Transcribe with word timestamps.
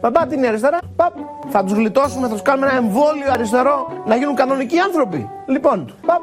Παπά 0.00 0.26
την 0.26 0.46
αριστερά, 0.46 0.78
παπ. 0.96 1.14
Θα 1.50 1.64
τους 1.64 1.72
γλιτώσουμε, 1.72 2.28
θα 2.28 2.32
τους 2.32 2.42
κάνουμε 2.42 2.66
ένα 2.66 2.76
εμβόλιο 2.76 3.30
αριστερό 3.30 4.02
να 4.06 4.16
γίνουν 4.16 4.34
κανονικοί 4.34 4.78
άνθρωποι. 4.78 5.28
Λοιπόν, 5.48 5.94
παπ. 6.06 6.22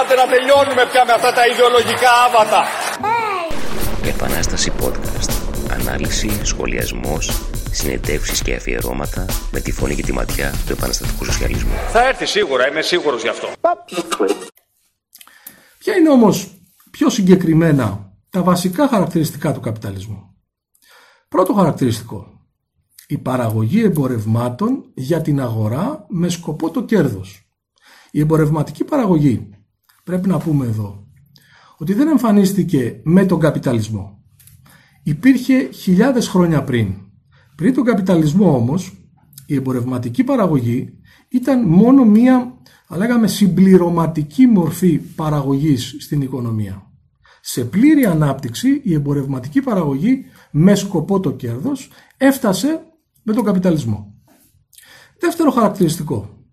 Άντε 0.00 0.14
να 0.14 0.26
τελειώνουμε 0.26 0.86
πια 0.90 1.04
με 1.04 1.12
αυτά 1.12 1.32
τα 1.32 1.46
ιδεολογικά 1.46 2.10
άβατα. 2.26 2.62
Επανάσταση 4.04 4.72
podcast. 4.82 5.30
Ανάλυση, 5.70 6.40
σχολιασμός, 6.44 7.42
συνεντεύξεις 7.70 8.42
και 8.42 8.54
αφιερώματα 8.54 9.24
με 9.50 9.60
τη 9.60 9.72
φωνή 9.72 9.94
και 9.94 10.02
τη 10.02 10.12
ματιά 10.12 10.52
του 10.66 10.72
επαναστατικού 10.72 11.24
σοσιαλισμού. 11.24 11.72
Θα 11.92 12.06
έρθει 12.08 12.26
σίγουρα, 12.26 12.68
είμαι 12.68 12.82
σίγουρος 12.82 13.22
γι' 13.22 13.28
αυτό. 13.28 13.48
Ποια 15.78 15.94
είναι 15.94 16.10
όμως 16.10 16.50
πιο 16.90 17.10
συγκεκριμένα 17.10 18.10
τα 18.30 18.42
βασικά 18.42 18.88
χαρακτηριστικά 18.88 19.52
του 19.52 19.60
καπιταλισμού; 19.60 20.25
Πρώτο 21.28 21.52
χαρακτηριστικό. 21.52 22.40
Η 23.08 23.18
παραγωγή 23.18 23.82
εμπορευμάτων 23.82 24.84
για 24.94 25.20
την 25.20 25.40
αγορά 25.40 26.06
με 26.08 26.28
σκοπό 26.28 26.70
το 26.70 26.84
κέρδος. 26.84 27.50
Η 28.10 28.20
εμπορευματική 28.20 28.84
παραγωγή, 28.84 29.50
πρέπει 30.04 30.28
να 30.28 30.38
πούμε 30.38 30.66
εδώ, 30.66 31.06
ότι 31.76 31.94
δεν 31.94 32.08
εμφανίστηκε 32.08 33.00
με 33.04 33.26
τον 33.26 33.40
καπιταλισμό. 33.40 34.22
Υπήρχε 35.02 35.68
χιλιάδες 35.72 36.28
χρόνια 36.28 36.64
πριν. 36.64 36.94
Πριν 37.56 37.74
τον 37.74 37.84
καπιταλισμό 37.84 38.56
όμως, 38.56 38.92
η 39.46 39.54
εμπορευματική 39.54 40.24
παραγωγή 40.24 40.98
ήταν 41.28 41.68
μόνο 41.68 42.04
μία, 42.04 42.60
θα 42.86 42.96
λέγαμε, 42.96 43.26
συμπληρωματική 43.26 44.46
μορφή 44.46 44.98
παραγωγής 44.98 45.96
στην 45.98 46.20
οικονομία. 46.20 46.85
Σε 47.48 47.64
πλήρη 47.64 48.04
ανάπτυξη 48.04 48.80
η 48.84 48.94
εμπορευματική 48.94 49.60
παραγωγή 49.60 50.24
με 50.50 50.74
σκοπό 50.74 51.20
το 51.20 51.32
κέρδος 51.32 51.90
έφτασε 52.16 52.80
με 53.22 53.32
τον 53.32 53.44
καπιταλισμό. 53.44 54.14
Δεύτερο 55.18 55.50
χαρακτηριστικό. 55.50 56.44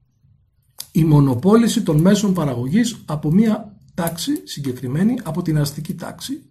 Η 0.91 1.03
μονοπόληση 1.03 1.83
των 1.83 2.02
μέσων 2.02 2.33
παραγωγής 2.33 3.03
από 3.05 3.31
μία 3.31 3.77
τάξη 3.94 4.41
συγκεκριμένη, 4.44 5.19
από 5.23 5.41
την 5.41 5.58
αστική 5.58 5.94
τάξη, 5.94 6.50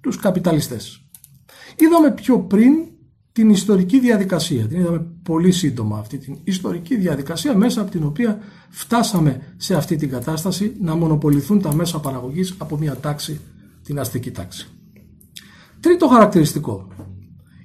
τους 0.00 0.16
καπιταλιστές. 0.16 1.08
Είδαμε 1.76 2.10
πιο 2.10 2.38
πριν 2.40 2.72
την 3.32 3.50
ιστορική 3.50 4.00
διαδικασία. 4.00 4.66
Την 4.66 4.80
είδαμε 4.80 5.06
πολύ 5.22 5.52
σύντομα 5.52 5.98
αυτή 5.98 6.18
την 6.18 6.38
ιστορική 6.44 6.96
διαδικασία 6.96 7.56
μέσα 7.56 7.80
από 7.80 7.90
την 7.90 8.04
οποία 8.04 8.38
φτάσαμε 8.68 9.54
σε 9.56 9.74
αυτή 9.74 9.96
την 9.96 10.10
κατάσταση 10.10 10.76
να 10.80 10.94
μονοποληθούν 10.94 11.60
τα 11.60 11.74
μέσα 11.74 12.00
παραγωγής 12.00 12.54
από 12.58 12.76
μια 12.76 12.96
τάξη, 12.96 13.40
την 13.82 13.98
αστική 13.98 14.30
τάξη. 14.30 14.66
Τρίτο 15.80 16.08
χαρακτηριστικό. 16.08 16.88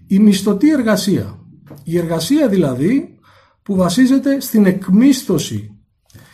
Η 0.07 0.19
μισθωτή 0.19 0.71
εργασία. 0.71 1.39
Η 1.83 1.97
εργασία 1.97 2.47
δηλαδή 2.47 3.19
που 3.63 3.75
βασίζεται 3.75 4.39
στην 4.39 4.65
εκμίσθωση 4.65 5.77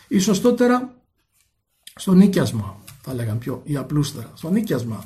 ή 0.08 0.20
σωστότερα 0.20 1.04
στο 1.96 2.14
νίκιασμα, 2.14 2.82
θα 3.02 3.14
λέγαμε 3.14 3.38
πιο 3.38 3.62
ή 3.64 3.76
απλούστερα, 3.76 4.32
στο 4.34 4.50
νίκιασμα 4.50 5.04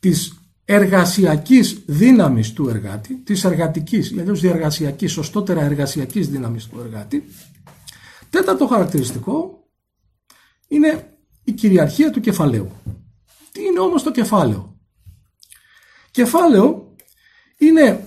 της 0.00 0.40
εργασιακής 0.64 1.82
δύναμης 1.86 2.52
του 2.52 2.68
εργάτη, 2.68 3.14
της 3.14 3.44
εργατικής 3.44 4.10
ή 4.10 4.20
αλλιώς 4.20 4.40
διεργασιακής, 4.40 5.12
σωστότερα 5.12 5.60
εργασιακής 5.60 6.28
δύναμης 6.28 6.66
του 6.66 6.80
εργάτη. 6.80 7.24
Τέταρτο 8.30 8.66
χαρακτηριστικό 8.66 9.68
είναι 10.68 11.16
η 11.44 11.52
κυριαρχία 11.52 12.10
του 12.10 12.20
κεφαλαίου. 12.20 12.70
Τι 13.56 13.64
είναι 13.64 13.78
όμως 13.80 14.02
το 14.02 14.10
κεφάλαιο; 14.10 14.76
Κεφάλαιο 16.10 16.94
είναι 17.58 18.04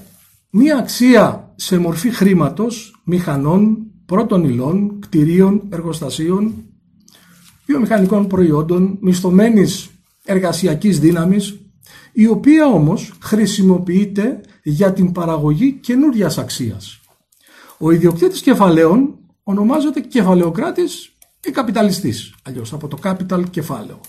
μία 0.50 0.78
αξία 0.78 1.54
σε 1.56 1.78
μορφή 1.78 2.10
χρήματος, 2.10 3.02
μηχανών, 3.04 3.78
πρώτων 4.06 4.44
υλών, 4.44 5.00
κτηρίων, 5.00 5.64
εργοστασίων, 5.70 6.54
βιομηχανικών 7.66 8.28
προϊόντων, 8.28 8.98
μισθωμένης 9.02 9.90
εργασιακής 10.26 11.00
δύναμης, 11.00 11.60
η 12.12 12.28
οποία 12.28 12.66
όμως 12.66 13.14
χρησιμοποιείται 13.22 14.42
για 14.64 14.94
την 14.94 15.12
παραγωγή 15.12 15.74
καινούριας 15.74 16.38
αξίας. 16.38 17.00
Ο 17.78 17.92
ιδιοκτήτης 17.92 18.42
κεφαλαίων 18.42 19.20
ονομάζεται 19.44 20.00
κεφαλαιοκράτης 20.00 21.12
ή 21.48 21.52
καπιταλιστής, 21.52 22.34
αλλιώς 22.44 22.74
από 22.74 22.88
το 22.88 22.98
capital 23.04 23.44
κεφάλαιο. 23.50 24.00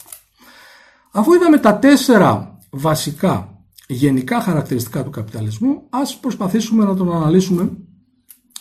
Αφού 1.12 1.32
είδαμε 1.32 1.58
τα 1.58 1.78
τέσσερα 1.78 2.58
βασικά 2.70 3.64
γενικά 3.86 4.40
χαρακτηριστικά 4.40 5.04
του 5.04 5.10
καπιταλισμού, 5.10 5.86
ας 5.90 6.18
προσπαθήσουμε 6.18 6.84
να 6.84 6.94
τον 6.94 7.12
αναλύσουμε 7.12 7.72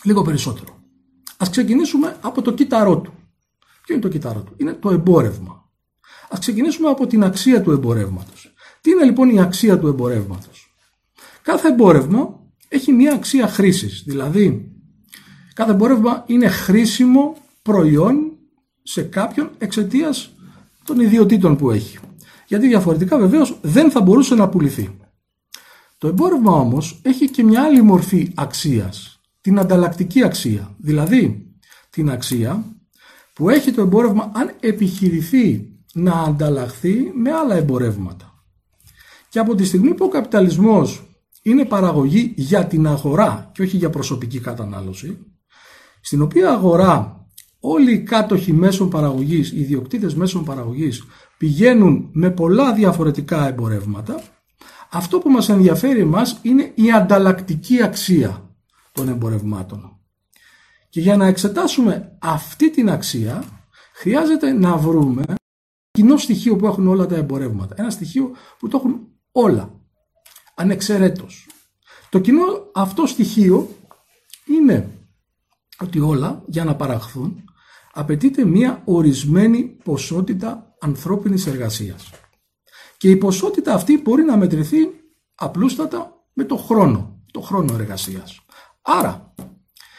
λίγο 0.03 0.21
περισσότερο. 0.21 0.77
Ας 1.37 1.49
ξεκινήσουμε 1.49 2.17
από 2.21 2.41
το 2.41 2.53
κύτταρό 2.53 2.97
του. 2.97 3.13
Ποιο 3.85 3.93
είναι 3.95 4.03
το 4.03 4.09
κύτταρό 4.09 4.41
του; 4.41 4.53
Είναι 4.57 4.73
το 4.73 4.89
εμπόρευμα. 4.89 5.69
Ας 6.29 6.39
ξεκινήσουμε 6.39 6.89
από 6.89 7.07
την 7.07 7.23
αξία 7.23 7.61
του 7.61 7.71
εμπορεύματος. 7.71 8.53
Τι 8.81 8.89
είναι 8.89 9.03
λοιπόν 9.03 9.29
η 9.29 9.39
αξία 9.39 9.79
του 9.79 9.87
εμπορεύματος; 9.87 10.73
Κάθε 11.41 11.67
εμπόρευμα 11.67 12.39
έχει 12.67 12.91
μία 12.91 13.13
αξία 13.13 13.47
χρήσης, 13.47 14.03
δηλαδή 14.05 14.71
κάθε 15.53 15.71
εμπόρευμα 15.71 16.23
είναι 16.27 16.47
χρήσιμο 16.47 17.37
προϊόν 17.61 18.37
σε 18.83 19.01
κάποιον 19.01 19.49
εξαιτίας 19.57 20.33
των 20.83 20.99
ιδιωτήτων 20.99 21.57
που 21.57 21.71
έχει. 21.71 21.99
Γιατί 22.49 22.67
διαφορετικά 22.67 23.17
βεβαίως 23.17 23.57
δεν 23.61 23.91
θα 23.91 24.01
μπορούσε 24.01 24.35
να 24.35 24.49
πουληθεί. 24.49 24.97
Το 25.97 26.07
εμπόρευμα 26.07 26.51
όμως 26.51 26.99
έχει 27.03 27.29
και 27.29 27.43
μια 27.43 27.63
άλλη 27.63 27.81
μορφή 27.81 28.31
αξίας, 28.35 29.19
την 29.41 29.59
ανταλλακτική 29.59 30.23
αξία, 30.23 30.75
δηλαδή 30.77 31.51
την 31.89 32.09
αξία 32.09 32.63
που 33.33 33.49
έχει 33.49 33.71
το 33.71 33.81
εμπόρευμα 33.81 34.31
αν 34.35 34.55
επιχειρηθεί 34.59 35.73
να 35.93 36.13
ανταλλαχθεί 36.13 37.11
με 37.15 37.31
άλλα 37.31 37.55
εμπορεύματα. 37.55 38.43
Και 39.29 39.39
από 39.39 39.55
τη 39.55 39.65
στιγμή 39.65 39.93
που 39.93 40.05
ο 40.05 40.09
καπιταλισμός 40.09 41.03
είναι 41.41 41.65
παραγωγή 41.65 42.33
για 42.35 42.65
την 42.65 42.87
αγορά 42.87 43.51
και 43.53 43.61
όχι 43.61 43.77
για 43.77 43.89
προσωπική 43.89 44.39
κατανάλωση, 44.39 45.17
στην 46.01 46.21
οποία 46.21 46.51
αγορά 46.51 47.18
όλοι 47.59 47.93
οι 47.93 48.03
κάτοχοι 48.03 48.53
μέσων 48.53 48.89
παραγωγής, 48.89 49.51
οι 49.51 49.59
ιδιοκτήτες 49.59 50.15
μέσων 50.15 50.43
παραγωγής 50.43 51.03
πηγαίνουν 51.37 52.09
με 52.11 52.29
πολλά 52.29 52.73
διαφορετικά 52.73 53.47
εμπορεύματα, 53.47 54.21
αυτό 54.91 55.19
που 55.19 55.29
μας 55.29 55.49
ενδιαφέρει 55.49 56.03
μας 56.03 56.39
είναι 56.41 56.71
η 56.75 56.91
ανταλλακτική 56.91 57.83
αξία 57.83 58.49
των 58.91 59.09
εμπορευμάτων. 59.09 59.99
Και 60.89 61.01
για 61.01 61.17
να 61.17 61.25
εξετάσουμε 61.25 62.17
αυτή 62.19 62.69
την 62.71 62.89
αξία 62.89 63.43
χρειάζεται 63.93 64.51
να 64.51 64.77
βρούμε 64.77 65.23
κοινό 65.91 66.17
στοιχείο 66.17 66.55
που 66.55 66.65
έχουν 66.65 66.87
όλα 66.87 67.05
τα 67.05 67.15
εμπορεύματα. 67.15 67.75
Ένα 67.77 67.89
στοιχείο 67.89 68.31
που 68.59 68.67
το 68.67 68.77
έχουν 68.77 69.07
όλα. 69.31 69.73
Ανεξαιρέτως. 70.55 71.47
Το 72.09 72.19
κοινό 72.19 72.43
αυτό 72.73 73.05
στοιχείο 73.05 73.69
είναι 74.45 74.98
ότι 75.83 75.99
όλα 75.99 76.43
για 76.47 76.63
να 76.63 76.75
παραχθούν 76.75 77.43
απαιτείται 77.93 78.45
μία 78.45 78.81
ορισμένη 78.85 79.63
ποσότητα 79.63 80.75
ανθρώπινης 80.79 81.47
εργασίας. 81.47 82.09
Και 82.97 83.09
η 83.09 83.15
ποσότητα 83.15 83.73
αυτή 83.73 84.01
μπορεί 84.03 84.23
να 84.23 84.37
μετρηθεί 84.37 84.77
απλούστατα 85.35 86.13
με 86.33 86.43
το 86.43 86.55
χρόνο, 86.57 87.23
το 87.31 87.41
χρόνο 87.41 87.73
εργασίας. 87.73 88.39
Άρα, 88.81 89.33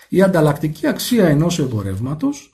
η 0.08 0.22
ανταλλακτική 0.22 0.86
αξία 0.86 1.28
ενός 1.28 1.58
εμπορεύματος 1.58 2.52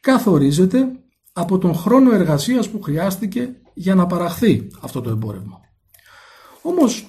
καθορίζεται 0.00 0.88
από 1.32 1.58
τον 1.58 1.74
χρόνο 1.74 2.12
εργασίας 2.12 2.70
που 2.70 2.82
χρειάστηκε 2.82 3.60
για 3.74 3.94
να 3.94 4.06
παραχθεί 4.06 4.66
αυτό 4.80 5.00
το 5.00 5.10
εμπόρευμα. 5.10 5.60
Όμως, 6.62 7.08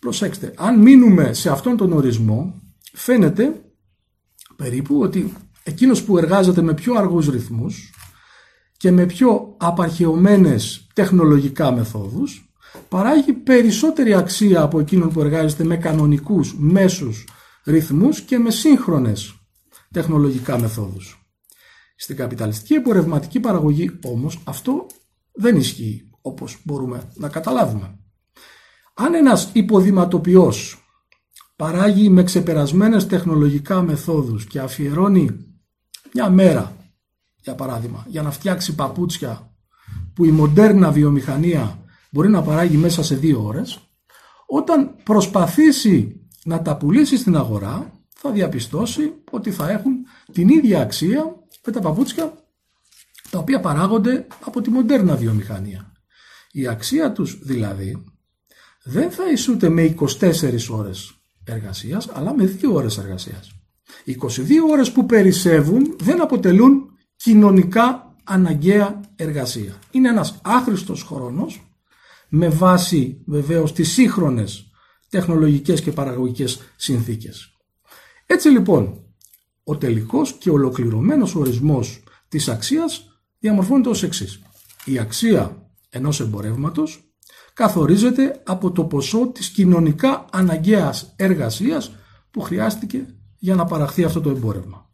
προσέξτε, 0.00 0.54
αν 0.56 0.78
μείνουμε 0.78 1.32
σε 1.32 1.50
αυτόν 1.50 1.76
τον 1.76 1.92
ορισμό, 1.92 2.60
φαίνεται 2.92 3.71
περίπου 4.56 5.00
ότι 5.00 5.32
εκείνος 5.62 6.02
που 6.02 6.18
εργάζεται 6.18 6.62
με 6.62 6.74
πιο 6.74 6.94
αργούς 6.94 7.28
ρυθμούς 7.28 7.90
και 8.76 8.90
με 8.90 9.06
πιο 9.06 9.54
απαρχαιωμένες 9.58 10.86
τεχνολογικά 10.94 11.72
μεθόδους 11.72 12.52
παράγει 12.88 13.32
περισσότερη 13.32 14.14
αξία 14.14 14.62
από 14.62 14.80
εκείνον 14.80 15.08
που 15.08 15.20
εργάζεται 15.20 15.64
με 15.64 15.76
κανονικούς 15.76 16.54
μέσους 16.58 17.24
ρυθμούς 17.64 18.20
και 18.20 18.38
με 18.38 18.50
σύγχρονες 18.50 19.34
τεχνολογικά 19.90 20.58
μεθόδους. 20.58 21.26
Στην 21.96 22.16
καπιταλιστική 22.16 22.74
εμπορευματική 22.74 23.40
παραγωγή 23.40 23.98
όμως 24.04 24.40
αυτό 24.44 24.86
δεν 25.32 25.56
ισχύει 25.56 26.10
όπως 26.20 26.58
μπορούμε 26.64 27.10
να 27.14 27.28
καταλάβουμε. 27.28 27.98
Αν 28.94 29.14
ένας 29.14 29.50
υποδηματοποιός 29.52 30.81
παράγει 31.56 32.08
με 32.08 32.22
ξεπερασμένες 32.22 33.06
τεχνολογικά 33.06 33.82
μεθόδους 33.82 34.46
και 34.46 34.60
αφιερώνει 34.60 35.52
μια 36.12 36.30
μέρα 36.30 36.76
για 37.42 37.54
παράδειγμα, 37.54 38.04
για 38.08 38.22
να 38.22 38.30
φτιάξει 38.30 38.74
παπούτσια 38.74 39.54
που 40.14 40.24
η 40.24 40.30
μοντέρνα 40.30 40.90
βιομηχανία 40.90 41.78
μπορεί 42.10 42.28
να 42.28 42.42
παράγει 42.42 42.76
μέσα 42.76 43.02
σε 43.02 43.14
δύο 43.14 43.44
ώρες, 43.44 43.78
όταν 44.46 44.94
προσπαθήσει 45.02 46.20
να 46.44 46.62
τα 46.62 46.76
πουλήσει 46.76 47.16
στην 47.16 47.36
αγορά 47.36 47.92
θα 48.14 48.30
διαπιστώσει 48.30 49.12
ότι 49.30 49.50
θα 49.50 49.70
έχουν 49.70 49.92
την 50.32 50.48
ίδια 50.48 50.80
αξία 50.80 51.36
με 51.66 51.72
τα 51.72 51.80
παπούτσια 51.80 52.32
τα 53.30 53.38
οποία 53.38 53.60
παράγονται 53.60 54.26
από 54.44 54.60
τη 54.60 54.70
μοντέρνα 54.70 55.16
βιομηχανία. 55.16 55.92
Η 56.52 56.66
αξία 56.66 57.12
τους 57.12 57.38
δηλαδή 57.42 58.04
δεν 58.84 59.10
θα 59.10 59.30
ισούται 59.30 59.68
με 59.68 59.94
24 60.20 60.68
ώρες 60.70 61.21
εργασίας 61.44 62.08
αλλά 62.12 62.34
με 62.34 62.44
2 62.44 62.72
ώρες 62.72 62.98
εργασίας. 62.98 63.52
22 64.04 64.68
ώρες 64.70 64.92
που 64.92 65.06
περισσεύουν 65.06 65.96
δεν 65.98 66.22
αποτελούν 66.22 66.90
κοινωνικά 67.16 68.16
αναγκαία 68.24 69.00
εργασία. 69.16 69.78
Είναι 69.90 70.08
ένας 70.08 70.40
άχρηστος 70.42 71.02
χρόνος 71.02 71.76
με 72.28 72.48
βάση 72.48 73.22
βεβαίως 73.26 73.72
τις 73.72 73.92
σύγχρονες 73.92 74.70
τεχνολογικές 75.08 75.80
και 75.80 75.92
παραγωγικές 75.92 76.60
συνθήκες. 76.76 77.56
Έτσι 78.26 78.48
λοιπόν, 78.48 79.04
ο 79.64 79.76
τελικός 79.76 80.32
και 80.32 80.50
ολοκληρωμένος 80.50 81.34
ορισμός 81.34 82.02
της 82.28 82.48
αξίας 82.48 83.20
διαμορφώνεται 83.38 83.88
ως 83.88 84.02
εξής. 84.02 84.42
Η 84.84 84.98
αξία 84.98 85.70
ενός 85.90 86.20
εμπορεύματος 86.20 87.11
καθορίζεται 87.54 88.42
από 88.46 88.70
το 88.70 88.84
ποσό 88.84 89.26
της 89.26 89.48
κοινωνικά 89.48 90.24
αναγκαίας 90.32 91.12
εργασίας 91.16 91.92
που 92.30 92.40
χρειάστηκε 92.40 93.06
για 93.38 93.54
να 93.54 93.64
παραχθεί 93.64 94.04
αυτό 94.04 94.20
το 94.20 94.30
εμπόρευμα. 94.30 94.90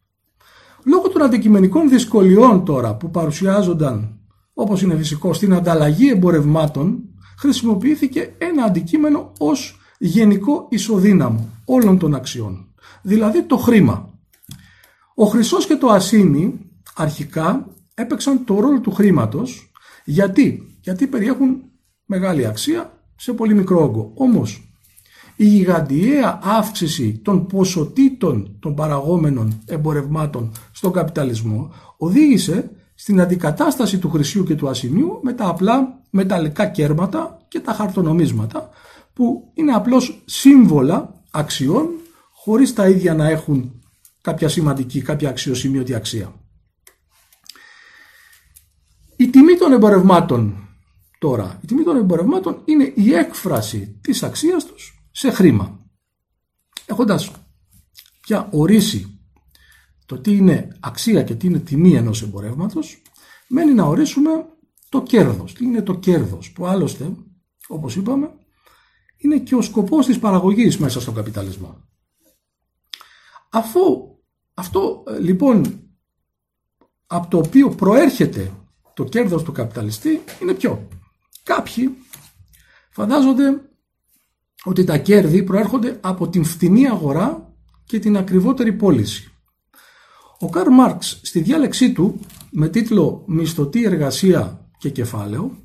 Λόγω 0.85 1.09
των 1.09 1.23
αντικειμενικών 1.23 1.89
δυσκολιών 1.89 2.65
τώρα 2.65 2.97
που 2.97 3.11
παρουσιάζονταν 3.11 4.19
όπως 4.55 4.83
είναι 4.83 4.97
φυσικό 4.97 5.33
στην 5.33 5.55
ανταλλαγή 5.55 6.09
εμπορευμάτων 6.09 6.99
χρησιμοποιήθηκε 7.39 8.35
ένα 8.39 8.65
αντικείμενο 8.65 9.33
ως 9.39 9.79
γενικό 9.99 10.67
ισοδύναμο 10.71 11.49
όλων 11.65 11.99
των 11.99 12.15
αξιών, 12.15 12.75
δηλαδή 13.03 13.43
το 13.43 13.57
χρήμα. 13.57 14.13
Ο 15.15 15.25
χρυσός 15.25 15.67
και 15.67 15.75
το 15.75 15.89
ασίνι 15.89 16.71
αρχικά 16.95 17.67
έπαιξαν 17.95 18.45
το 18.45 18.61
ρόλο 18.61 18.81
του 18.81 18.91
χρήματος 18.91 19.71
γιατί, 20.05 20.79
γιατί 20.81 21.07
περιέχουν 21.07 21.63
μεγάλη 22.09 22.47
αξία 22.47 22.93
σε 23.17 23.33
πολύ 23.33 23.55
μικρό 23.55 23.83
όγκο. 23.83 24.13
Όμως 24.15 24.73
η 25.37 25.45
γιγαντιαία 25.45 26.41
αύξηση 26.43 27.21
των 27.25 27.47
ποσοτήτων 27.47 28.57
των 28.61 28.75
παραγόμενων 28.75 29.63
εμπορευμάτων 29.67 30.53
στον 30.73 30.93
καπιταλισμό 30.93 31.73
οδήγησε 31.97 32.71
στην 32.95 33.21
αντικατάσταση 33.21 33.99
του 33.99 34.11
χρυσιού 34.11 34.45
και 34.45 34.55
του 34.55 34.69
ασημιού 34.69 35.21
με 35.23 35.33
τα 35.33 35.49
απλά 35.49 36.01
μεταλλικά 36.11 36.67
κέρματα 36.67 37.39
και 37.49 37.61
τα 37.61 37.73
χαρτονομίσματα 37.73 38.69
που 39.13 39.51
είναι 39.55 39.73
απλώς 39.73 40.23
σύμβολα 40.25 41.23
αξιών 41.31 41.89
χωρίς 42.33 42.73
τα 42.73 42.89
ίδια 42.89 43.15
να 43.15 43.29
έχουν 43.29 43.81
κάποια 44.21 44.49
σημαντική, 44.49 45.03
κάποια 45.03 45.29
αξιοσημείωτη 45.29 45.95
αξία. 45.95 46.33
Η 49.17 49.29
τιμή 49.29 49.57
των 49.57 49.73
εμπορευμάτων 49.73 50.68
τώρα, 51.19 51.59
η 51.63 51.67
τιμή 51.67 51.83
των 51.83 51.97
εμπορευμάτων 51.97 52.63
είναι 52.65 52.93
η 52.97 53.15
έκφραση 53.15 53.99
της 54.01 54.23
αξίας 54.23 54.65
τους 54.65 55.03
σε 55.11 55.31
χρήμα. 55.31 55.87
Έχοντας 56.87 57.31
πια 58.21 58.49
ορίσει 58.51 59.21
το 60.07 60.19
τι 60.19 60.37
είναι 60.37 60.77
αξία 60.81 61.23
και 61.23 61.35
τι 61.35 61.47
είναι 61.47 61.59
τιμή 61.59 61.95
ενός 61.95 62.23
εμπορεύματος, 62.23 63.03
μένει 63.49 63.73
να 63.73 63.85
ορίσουμε 63.85 64.31
το 64.89 65.03
κέρδος. 65.03 65.53
Τι 65.53 65.65
είναι 65.65 65.83
το 65.83 65.95
κέρδος 65.95 66.53
που 66.53 66.67
άλλωστε, 66.67 67.13
όπως 67.69 67.97
είπαμε, 67.97 68.31
είναι 69.17 69.39
και 69.39 69.55
ο 69.55 69.63
σκοπός 69.63 70.07
της 70.07 70.19
παραγωγής 70.19 70.79
μέσα 70.79 71.01
στον 71.01 71.15
καπιταλισμό. 71.15 71.89
Αφού 73.51 73.81
αυτό 74.55 75.05
ε, 75.07 75.19
λοιπόν 75.19 75.81
από 77.07 77.29
το 77.29 77.39
οποίο 77.39 77.69
προέρχεται 77.69 78.53
το 78.95 79.05
κέρδος 79.05 79.43
του 79.43 79.53
καπιταλιστή 79.53 80.23
είναι 80.43 80.55
ποιο; 80.55 80.89
Κάποιοι 81.55 81.97
φαντάζονται 82.91 83.61
ότι 84.65 84.85
τα 84.85 84.99
κέρδη 84.99 85.43
προέρχονται 85.43 85.99
από 86.01 86.29
την 86.29 86.45
φθηνή 86.45 86.89
αγορά 86.89 87.55
και 87.85 87.99
την 87.99 88.17
ακριβότερη 88.17 88.73
πώληση. 88.73 89.33
Ο 90.39 90.49
Καρ 90.49 90.69
Μάρξ 90.69 91.21
στη 91.23 91.41
διάλεξή 91.41 91.93
του 91.93 92.21
με 92.51 92.69
τίτλο 92.69 93.25
«Μισθωτή 93.27 93.85
εργασία 93.85 94.69
και 94.79 94.91
κεφάλαιο» 94.91 95.63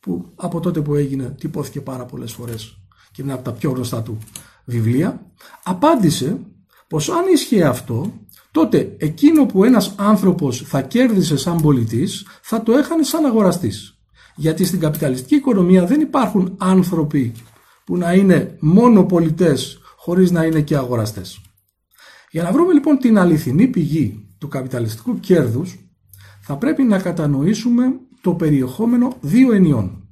που 0.00 0.32
από 0.34 0.60
τότε 0.60 0.80
που 0.80 0.94
έγινε 0.94 1.34
τυπώθηκε 1.38 1.80
πάρα 1.80 2.04
πολλές 2.04 2.32
φορές 2.32 2.78
και 3.12 3.22
είναι 3.22 3.32
από 3.32 3.44
τα 3.44 3.52
πιο 3.52 3.70
γνωστά 3.70 4.02
του 4.02 4.18
βιβλία 4.64 5.32
απάντησε 5.62 6.38
πως 6.88 7.08
αν 7.08 7.24
ίσχυε 7.32 7.64
αυτό 7.64 8.12
τότε 8.50 8.96
εκείνο 8.98 9.46
που 9.46 9.64
ένας 9.64 9.94
άνθρωπος 9.96 10.62
θα 10.66 10.82
κέρδισε 10.82 11.36
σαν 11.36 11.60
πολιτής 11.60 12.26
θα 12.42 12.62
το 12.62 12.72
έχανε 12.72 13.02
σαν 13.02 13.24
αγοραστής. 13.24 13.93
Γιατί 14.36 14.64
στην 14.64 14.80
καπιταλιστική 14.80 15.34
οικονομία 15.34 15.86
δεν 15.86 16.00
υπάρχουν 16.00 16.56
άνθρωποι 16.58 17.32
που 17.84 17.96
να 17.96 18.12
είναι 18.12 18.56
μόνο 18.60 19.04
πολιτές 19.04 19.78
χωρίς 19.96 20.30
να 20.30 20.44
είναι 20.44 20.60
και 20.60 20.76
αγοραστές. 20.76 21.40
Για 22.30 22.42
να 22.42 22.52
βρούμε 22.52 22.72
λοιπόν 22.72 22.98
την 22.98 23.18
αληθινή 23.18 23.66
πηγή 23.66 24.28
του 24.38 24.48
καπιταλιστικού 24.48 25.20
κέρδους 25.20 25.78
θα 26.40 26.56
πρέπει 26.56 26.82
να 26.82 26.98
κατανοήσουμε 26.98 27.84
το 28.20 28.34
περιεχόμενο 28.34 29.16
δύο 29.20 29.52
ενιών. 29.52 30.08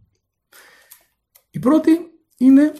Η 1.50 1.58
πρώτη 1.58 1.90
είναι 2.36 2.72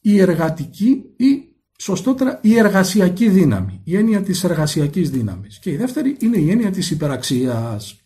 η 0.00 0.20
εργατική 0.20 1.04
ή 1.16 1.44
σωστότερα 1.78 2.38
η 2.42 2.58
εργασιακή 2.58 3.28
δύναμη, 3.28 3.80
η 3.84 3.96
έννοια 3.96 4.22
της 4.22 4.44
εργασιακής 4.44 5.10
δύναμης 5.10 5.58
και 5.58 5.70
η 5.70 5.76
δεύτερη 5.76 6.16
είναι 6.20 6.38
η 6.38 6.50
έννοια 6.50 6.70
της 6.70 6.90
υπεραξίας. 6.90 8.00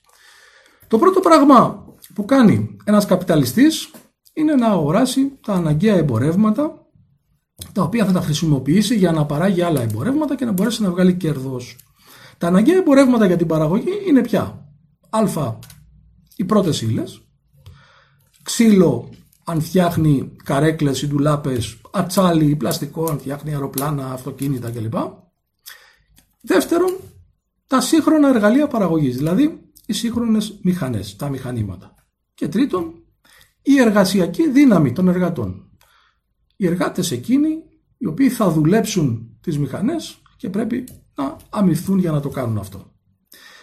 Το 0.88 0.98
πρώτο 0.98 1.20
πράγμα 1.20 1.83
που 2.14 2.24
κάνει 2.24 2.76
ένας 2.84 3.06
καπιταλιστής 3.06 3.90
είναι 4.32 4.54
να 4.54 4.66
αγοράσει 4.66 5.32
τα 5.40 5.52
αναγκαία 5.52 5.94
εμπορεύματα 5.96 6.84
τα 7.72 7.82
οποία 7.82 8.04
θα 8.04 8.12
τα 8.12 8.20
χρησιμοποιήσει 8.20 8.96
για 8.96 9.12
να 9.12 9.26
παράγει 9.26 9.62
άλλα 9.62 9.82
εμπορεύματα 9.82 10.36
και 10.36 10.44
να 10.44 10.52
μπορέσει 10.52 10.82
να 10.82 10.90
βγάλει 10.90 11.14
κέρδος. 11.14 11.76
Τα 12.38 12.46
αναγκαία 12.46 12.76
εμπορεύματα 12.76 13.26
για 13.26 13.36
την 13.36 13.46
παραγωγή 13.46 13.92
είναι 14.08 14.20
πια 14.20 14.68
α. 15.10 15.56
Οι 16.36 16.44
πρώτες 16.44 16.82
ύλες, 16.82 17.20
ξύλο 18.42 19.10
αν 19.44 19.60
φτιάχνει 19.60 20.32
καρέκλες 20.44 21.02
ή 21.02 21.08
ντουλάπες, 21.08 21.80
ατσάλι 21.90 22.44
ή 22.44 22.56
πλαστικό 22.56 23.04
αν 23.10 23.18
φτιάχνει 23.18 23.52
αεροπλάνα, 23.52 24.12
αυτοκίνητα 24.12 24.70
κλπ. 24.70 24.94
Δεύτερον, 26.40 26.96
τα 27.66 27.80
σύγχρονα 27.80 28.28
εργαλεία 28.28 28.66
παραγωγής, 28.66 29.16
δηλαδή 29.16 29.60
οι 29.86 29.92
σύγχρονες 29.92 30.58
μηχανές, 30.62 31.16
τα 31.16 31.28
μηχανήματα. 31.28 31.94
Και 32.34 32.48
τρίτον, 32.48 32.94
η 33.62 33.80
εργασιακή 33.80 34.50
δύναμη 34.50 34.92
των 34.92 35.08
εργατών. 35.08 35.68
Οι 36.56 36.66
εργάτες 36.66 37.10
εκείνοι 37.10 37.48
οι 37.98 38.06
οποίοι 38.06 38.28
θα 38.28 38.50
δουλέψουν 38.50 39.36
τις 39.40 39.58
μηχανές 39.58 40.22
και 40.36 40.50
πρέπει 40.50 40.84
να 41.14 41.36
αμυθούν 41.50 41.98
για 41.98 42.10
να 42.10 42.20
το 42.20 42.28
κάνουν 42.28 42.58
αυτό. 42.58 42.92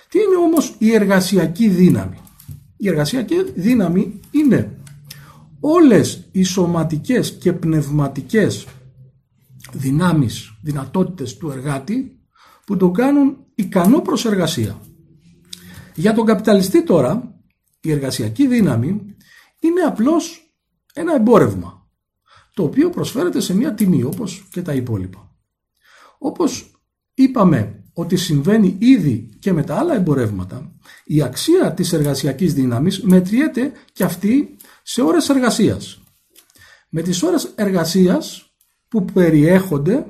Τι 0.10 0.20
είναι 0.20 0.36
όμως 0.36 0.76
η 0.78 0.94
εργασιακή 0.94 1.68
δύναμη; 1.68 2.18
Η 2.78 2.88
εργασιακή 2.88 3.36
δύναμη 3.56 4.20
είναι 4.32 4.78
όλες 5.60 6.28
οι 6.32 6.44
σωματικές 6.44 7.32
και 7.32 7.54
πνευματικές 7.54 8.68
δυνάμεις, 9.72 10.58
δυνατότητες 10.62 11.38
του 11.38 11.50
εργάτη 11.50 12.20
που 12.66 12.78
τον 12.78 12.94
κάνουν 12.94 13.38
ικανό 13.56 14.02
προς 14.02 14.26
εργασία. 14.26 14.82
Για 15.96 16.14
τον 16.14 16.26
καπιταλιστή 16.26 16.84
τώρα 16.84 17.41
η 17.82 17.92
εργασιακή 17.92 18.48
δύναμη 18.48 19.16
είναι 19.60 19.82
απλώς 19.82 20.54
ένα 20.94 21.16
εμπόρευμα 21.16 21.82
το 22.54 22.64
οποίο 22.64 22.90
προσφέρεται 22.90 23.40
σε 23.40 23.56
μια 23.56 23.74
τιμή 23.74 24.04
όπως 24.04 24.48
και 24.52 24.62
τα 24.62 24.74
υπόλοιπα. 24.74 25.32
Όπως 26.18 26.72
είπαμε 27.14 27.84
ότι 27.94 28.16
συμβαίνει 28.16 28.76
ήδη 28.80 29.30
και 29.40 29.54
με 29.54 29.64
τα 29.64 29.76
άλλα 29.76 29.96
εμπορεύματα, 29.96 30.76
η 31.06 31.22
αξία 31.22 31.74
της 31.74 31.94
εργασιακής 31.94 32.54
δύναμης 32.54 33.02
μετριέται 33.02 33.72
και 33.94 34.04
αυτή 34.04 34.58
σε 34.84 35.02
ώρες 35.02 35.30
εργασίας. 35.30 36.02
Με 36.90 37.02
τις 37.02 37.24
ώρες 37.24 37.52
εργασίας 37.56 38.54
που 38.88 39.06
περιέχονται 39.06 40.06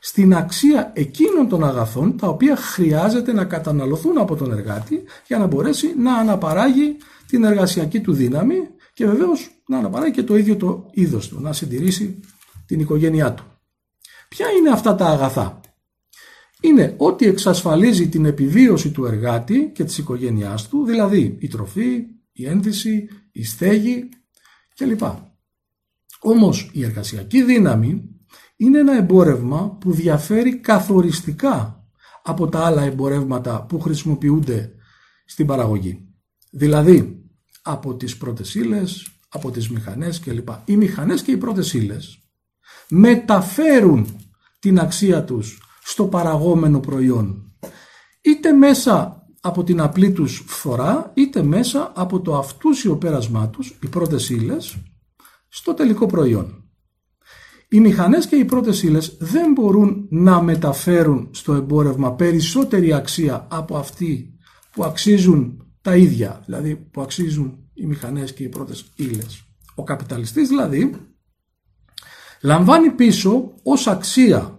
στην 0.00 0.34
αξία 0.34 0.92
εκείνων 0.94 1.48
των 1.48 1.64
αγαθών 1.64 2.16
τα 2.16 2.28
οποία 2.28 2.56
χρειάζεται 2.56 3.32
να 3.32 3.44
καταναλωθούν 3.44 4.18
από 4.18 4.36
τον 4.36 4.52
εργάτη 4.52 5.02
για 5.26 5.38
να 5.38 5.46
μπορέσει 5.46 5.94
να 5.98 6.14
αναπαράγει 6.14 6.96
την 7.26 7.44
εργασιακή 7.44 8.00
του 8.00 8.12
δύναμη 8.12 8.56
και 8.94 9.06
βεβαίως 9.06 9.50
να 9.66 9.78
αναπαράγει 9.78 10.12
και 10.12 10.22
το 10.22 10.36
ίδιο 10.36 10.56
το 10.56 10.90
είδος 10.92 11.28
του, 11.28 11.40
να 11.40 11.52
συντηρήσει 11.52 12.20
την 12.66 12.80
οικογένειά 12.80 13.34
του. 13.34 13.44
Ποια 14.28 14.50
είναι 14.50 14.70
αυτά 14.70 14.94
τα 14.94 15.06
αγαθά; 15.06 15.60
Είναι 16.60 16.94
ό,τι 16.96 17.26
εξασφαλίζει 17.26 18.08
την 18.08 18.24
επιβίωση 18.24 18.90
του 18.90 19.04
εργάτη 19.04 19.70
και 19.74 19.84
της 19.84 19.98
οικογένειάς 19.98 20.68
του, 20.68 20.84
δηλαδή 20.84 21.36
η 21.40 21.48
τροφή, 21.48 22.06
η 22.32 22.46
ένδυση, 22.46 23.08
η 23.32 23.44
στέγη 23.44 24.08
κλπ. 24.76 25.02
Όμως 26.20 26.70
η 26.72 26.84
εργασιακή 26.84 27.42
δύναμη 27.42 28.08
είναι 28.56 28.78
ένα 28.78 28.96
εμπόρευμα 28.96 29.76
που 29.80 29.92
διαφέρει 29.92 30.56
καθοριστικά 30.56 31.84
από 32.22 32.48
τα 32.48 32.64
άλλα 32.64 32.82
εμπορεύματα 32.82 33.66
που 33.66 33.80
χρησιμοποιούνται 33.80 34.72
στην 35.24 35.46
παραγωγή. 35.46 36.13
Δηλαδή 36.56 37.22
από 37.62 37.94
τις 37.94 38.16
πρώτες 38.16 38.54
ύλες, 38.54 39.06
από 39.28 39.50
τις 39.50 39.70
μηχανές 39.70 40.20
κλπ. 40.20 40.48
Οι 40.64 40.76
μηχανές 40.76 41.22
και 41.22 41.30
οι 41.30 41.36
πρώτες 41.36 41.72
ύλες 41.72 42.18
μεταφέρουν 42.88 44.06
την 44.58 44.78
αξία 44.78 45.24
τους 45.24 45.62
στο 45.82 46.06
παραγόμενο 46.06 46.80
προϊόν. 46.80 47.52
Είτε 48.20 48.52
μέσα 48.52 49.22
από 49.40 49.64
την 49.64 49.80
απλή 49.80 50.12
τους 50.12 50.44
φθορά, 50.46 51.12
είτε 51.14 51.42
μέσα 51.42 51.92
από 51.94 52.20
το 52.20 52.36
αυτούσιο 52.36 52.96
πέρασμά 52.96 53.48
τους, 53.48 53.78
οι 53.82 53.88
πρώτες 53.88 54.30
ύλες, 54.30 54.76
στο 55.48 55.74
τελικό 55.74 56.06
προϊόν. 56.06 56.64
Οι 57.68 57.80
μηχανές 57.80 58.26
και 58.26 58.36
οι 58.36 58.44
πρώτες 58.44 58.82
ύλες 58.82 59.16
δεν 59.18 59.52
μπορούν 59.52 60.06
να 60.10 60.42
μεταφέρουν 60.42 61.28
στο 61.32 61.52
εμπόρευμα 61.52 62.12
περισσότερη 62.12 62.92
αξία 62.92 63.46
από 63.50 63.76
αυτή 63.76 64.38
που 64.72 64.84
αξίζουν 64.84 65.63
τα 65.84 65.96
ίδια, 65.96 66.42
δηλαδή 66.44 66.76
που 66.76 67.00
αξίζουν 67.00 67.70
οι 67.74 67.86
μηχανές 67.86 68.34
και 68.34 68.42
οι 68.42 68.48
πρώτες 68.48 68.92
ύλες. 68.96 69.44
Ο 69.74 69.84
καπιταλιστής 69.84 70.48
δηλαδή 70.48 70.96
λαμβάνει 72.42 72.90
πίσω 72.90 73.54
ως 73.62 73.86
αξία 73.86 74.58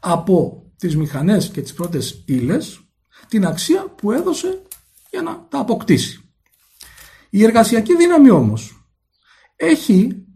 από 0.00 0.66
τις 0.76 0.96
μηχανές 0.96 1.48
και 1.48 1.62
τις 1.62 1.74
πρώτες 1.74 2.24
ύλες 2.26 2.80
την 3.28 3.46
αξία 3.46 3.82
που 3.82 4.12
έδωσε 4.12 4.62
για 5.10 5.22
να 5.22 5.46
τα 5.48 5.58
αποκτήσει. 5.58 6.30
Η 7.30 7.44
εργασιακή 7.44 7.96
δύναμη 7.96 8.30
όμως 8.30 8.88
έχει 9.56 10.26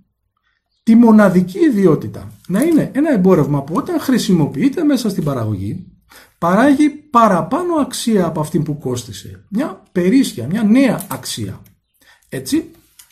τη 0.83 0.95
μοναδική 0.95 1.59
ιδιότητα 1.59 2.33
να 2.49 2.63
είναι 2.63 2.91
ένα 2.95 3.13
εμπόρευμα 3.13 3.63
που 3.63 3.75
όταν 3.77 4.01
χρησιμοποιείται 4.01 4.85
μέσα 4.85 5.11
στην 5.11 5.25
παραγωγή 5.25 6.00
παράγει 6.41 6.89
παραπάνω 6.89 7.75
αξία 7.75 8.27
από 8.27 8.41
αυτή 8.41 8.61
που 8.61 8.79
κόστησε. 8.79 9.45
Μια 9.49 9.83
περίσσια, 9.93 10.47
μια 10.47 10.63
νέα 10.63 11.07
αξία. 11.11 11.63
Έτσι, 12.29 12.71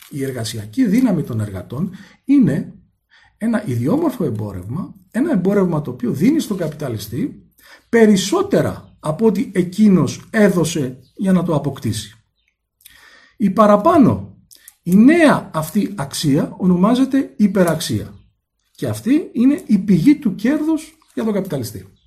η 0.09 0.23
εργασιακή 0.23 0.85
δύναμη 0.85 1.23
των 1.23 1.39
εργατών 1.39 1.91
είναι 2.25 2.73
ένα 3.37 3.67
ιδιόμορφο 3.67 4.23
εμπόρευμα, 4.23 4.93
ένα 5.11 5.31
εμπόρευμα 5.31 5.81
το 5.81 5.91
οποίο 5.91 6.11
δίνει 6.11 6.39
στον 6.39 6.57
καπιταλιστή 6.57 7.51
περισσότερα 7.89 8.97
από 8.99 9.25
ό,τι 9.25 9.49
εκείνος 9.53 10.27
έδωσε 10.29 10.99
για 11.15 11.31
να 11.31 11.43
το 11.43 11.55
αποκτήσει. 11.55 12.13
Η 13.37 13.49
παραπάνω, 13.49 14.37
η 14.83 14.95
νέα 14.95 15.49
αυτή 15.53 15.93
αξία 15.95 16.55
ονομάζεται 16.57 17.33
υπεραξία 17.37 18.13
και 18.75 18.87
αυτή 18.87 19.29
είναι 19.33 19.61
η 19.65 19.77
πηγή 19.77 20.15
του 20.15 20.35
κέρδους 20.35 20.97
για 21.13 21.23
τον 21.23 21.33
καπιταλιστή. 21.33 21.98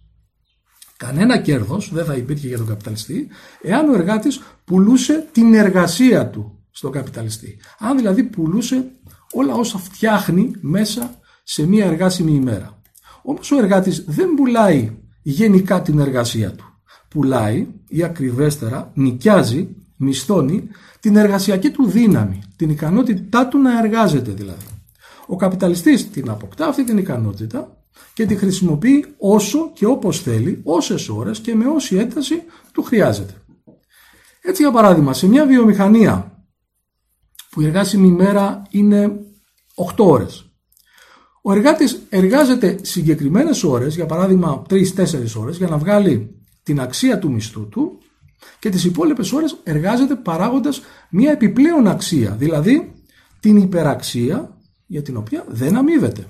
Κανένα 1.07 1.39
κέρδος 1.39 1.91
δεν 1.93 2.05
θα 2.05 2.15
υπήρχε 2.15 2.47
για 2.49 2.57
τον 2.57 2.67
καπιταλιστή 2.67 3.29
εάν 3.63 3.89
ο 3.89 3.95
εργάτης 3.95 4.41
πουλούσε 4.65 5.29
την 5.33 5.55
εργασία 5.55 6.29
του 6.29 6.59
στον 6.71 6.93
καπιταλιστή. 6.93 7.59
Αν 7.79 7.97
δηλαδή 7.97 8.23
πουλούσε 8.23 8.85
όλα 9.33 9.55
όσα 9.55 9.79
φτιάχνει 9.79 10.51
μέσα 10.61 11.21
σε 11.43 11.67
μία 11.67 11.85
εργάσιμη 11.87 12.33
ημέρα. 12.33 12.81
Όμως 13.23 13.51
ο 13.51 13.59
εργάτης 13.59 14.05
δεν 14.07 14.35
πουλάει 14.37 14.97
γενικά 15.23 15.83
την 15.83 15.99
εργασία 15.99 16.51
του. 16.51 16.65
Πουλάει 17.09 17.67
ή 17.89 18.03
ακριβέστερα 18.03 18.91
νοικιάζει, 18.95 19.69
μισθώνει 19.97 20.69
την 21.01 21.17
εργασιακή 21.17 21.71
του 21.71 21.87
δύναμη, 21.87 22.43
την 22.57 22.71
ικανότητά 22.71 23.49
του 23.49 23.59
να 23.59 23.79
εργάζεται 23.79 24.31
δηλαδή. 24.31 24.67
Ο 25.27 25.37
καπιταλιστής 25.37 26.11
την 26.11 26.31
αποκτά 26.31 26.67
αυτή 26.67 26.85
την 26.85 26.99
ικανότητα 26.99 27.82
και 28.15 28.27
τη 28.27 28.37
χρησιμοποιεί 28.37 29.15
όσο 29.19 29.71
και 29.75 29.87
όπως 29.87 30.21
θέλει, 30.21 30.61
όσες 30.65 31.09
ώρες 31.09 31.39
και 31.39 31.55
με 31.55 31.67
όση 31.67 31.97
ένταση 31.97 32.43
του 32.73 32.83
χρειάζεται. 32.83 33.35
Έτσι 34.43 34.63
για 34.63 34.73
παράδειγμα, 34.73 35.13
σε 35.13 35.29
μια 35.29 35.47
βιομηχανία 35.47 36.45
που 37.51 37.61
η 37.61 37.67
εργάσιμη 37.67 38.07
ημέρα 38.07 38.63
είναι 38.71 39.13
8 39.75 40.05
ώρες 40.05 40.53
ο 41.43 41.53
εργάτης 41.53 42.03
εργάζεται 42.09 42.79
συγκεκριμένες 42.83 43.65
ώρες, 43.65 43.95
για 43.95 44.07
παράδειγμα 44.07 44.63
3-4 44.69 45.37
ώρες, 45.37 45.57
για 45.57 45.69
να 45.69 45.79
βγάλει 45.79 46.45
την 46.63 46.81
αξία 46.81 47.19
του 47.19 47.31
μισθού 47.31 47.69
του 47.69 47.99
και 48.59 48.71
τις 48.71 48.85
υπόλοιπες 48.85 49.33
ώρες 49.33 49.57
εργάζεται 49.63 50.15
παράγοντας 50.15 50.83
μια 51.11 51.31
επιπλέον 51.31 51.87
αξία, 51.87 52.31
δηλαδή 52.31 52.93
την 53.41 53.57
υπεραξία 53.57 54.59
για 54.87 55.03
την 55.03 55.17
οποία 55.17 55.45
δεν 55.49 55.77
αμείβεται. 55.77 56.27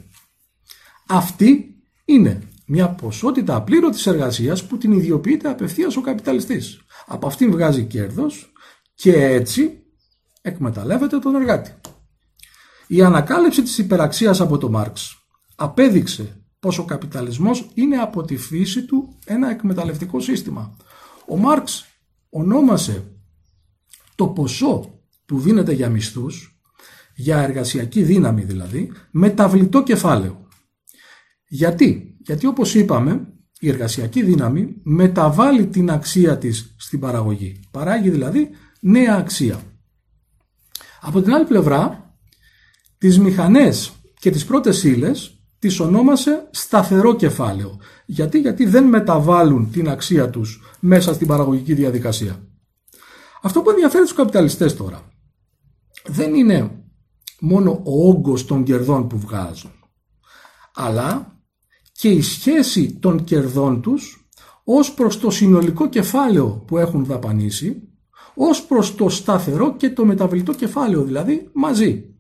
Αυτή 1.06 1.76
είναι 2.04 2.42
μια 2.66 2.88
ποσότητα 2.90 3.54
απλήρωτης 3.54 4.06
εργασίας 4.06 4.66
που 4.66 4.78
την 4.78 4.92
ιδιοποιείται 4.92 5.48
απευθείας 5.48 5.96
ο 5.96 6.00
καπιταλιστής. 6.00 6.80
Από 7.06 7.26
αυτήν 7.26 7.50
βγάζει 7.50 7.84
κέρδος 7.84 8.52
και 8.94 9.24
έτσι 9.24 9.82
εκμεταλλεύεται 10.42 11.18
τον 11.18 11.34
εργάτη. 11.34 11.74
Η 12.86 13.02
ανακάλυψη 13.02 13.62
της 13.62 13.78
υπεραξίας 13.78 14.40
από 14.40 14.58
τον 14.58 14.70
Μάρξ 14.70 15.24
απέδειξε 15.54 16.42
πως 16.60 16.78
ο 16.78 16.84
καπιταλισμός 16.84 17.70
είναι 17.74 17.96
από 17.96 18.22
τη 18.22 18.36
φύση 18.36 18.84
του 18.84 19.18
ένα 19.24 19.50
εκμεταλλευτικό 19.50 20.20
σύστημα. 20.20 20.76
Ο 21.26 21.36
Μάρξ 21.36 21.84
ονόμασε 22.30 23.04
το 24.14 24.26
ποσό 24.26 25.00
που 25.26 25.40
δίνεται 25.40 25.72
για 25.72 25.88
μισθούς, 25.88 26.60
για 27.14 27.38
εργασιακή 27.38 28.02
δύναμη 28.02 28.42
δηλαδή, 28.42 28.92
μεταβλητό 29.10 29.82
κεφάλαιο. 29.82 30.48
Γιατί, 31.54 32.16
γιατί 32.18 32.46
όπως 32.46 32.74
είπαμε 32.74 33.26
η 33.60 33.68
εργασιακή 33.68 34.22
δύναμη 34.22 34.76
μεταβάλλει 34.82 35.66
την 35.66 35.90
αξία 35.90 36.38
της 36.38 36.74
στην 36.78 37.00
παραγωγή. 37.00 37.60
Παράγει 37.70 38.10
δηλαδή 38.10 38.50
νέα 38.80 39.16
αξία. 39.16 39.62
Από 41.00 41.22
την 41.22 41.32
άλλη 41.32 41.44
πλευρά 41.44 42.16
Τις 42.98 43.18
μηχανές 43.18 43.92
και 44.18 44.30
τις 44.30 44.44
πρώτες 44.44 44.84
ύλες 44.84 45.42
τις 45.58 45.80
ονόμασε 45.80 46.48
σταθερό 46.50 47.16
κεφάλαιο. 47.16 47.80
Γιατί, 48.06 48.40
γιατί 48.40 48.66
δεν 48.66 48.84
μεταβάλλουν 48.84 49.70
την 49.70 49.88
αξία 49.88 50.30
τους 50.30 50.62
μέσα 50.80 51.14
στην 51.14 51.26
παραγωγική 51.26 51.74
διαδικασία. 51.74 52.48
Αυτό 53.42 53.62
που 53.62 53.70
ενδιαφέρει 53.70 54.02
τους 54.02 54.14
καπιταλιστές 54.14 54.76
τώρα 54.76 55.08
δεν 56.04 56.34
είναι 56.34 56.84
μόνο 57.40 57.82
ο 57.84 58.08
όγκος 58.08 58.46
των 58.46 58.64
κερδών 58.64 59.08
που 59.08 59.18
βγάζουν, 59.18 59.72
αλλά 60.74 61.32
και 62.02 62.08
η 62.08 62.22
σχέση 62.22 62.98
των 63.00 63.24
κερδών 63.24 63.82
τους 63.82 64.28
ως 64.64 64.94
προς 64.94 65.18
το 65.18 65.30
συνολικό 65.30 65.88
κεφάλαιο 65.88 66.64
που 66.66 66.78
έχουν 66.78 67.04
δαπανίσει, 67.04 67.88
ως 68.34 68.64
προς 68.64 68.94
το 68.94 69.08
σταθερό 69.08 69.76
και 69.76 69.90
το 69.90 70.04
μεταβλητό 70.04 70.52
κεφάλαιο, 70.52 71.02
δηλαδή 71.02 71.50
μαζί. 71.52 72.14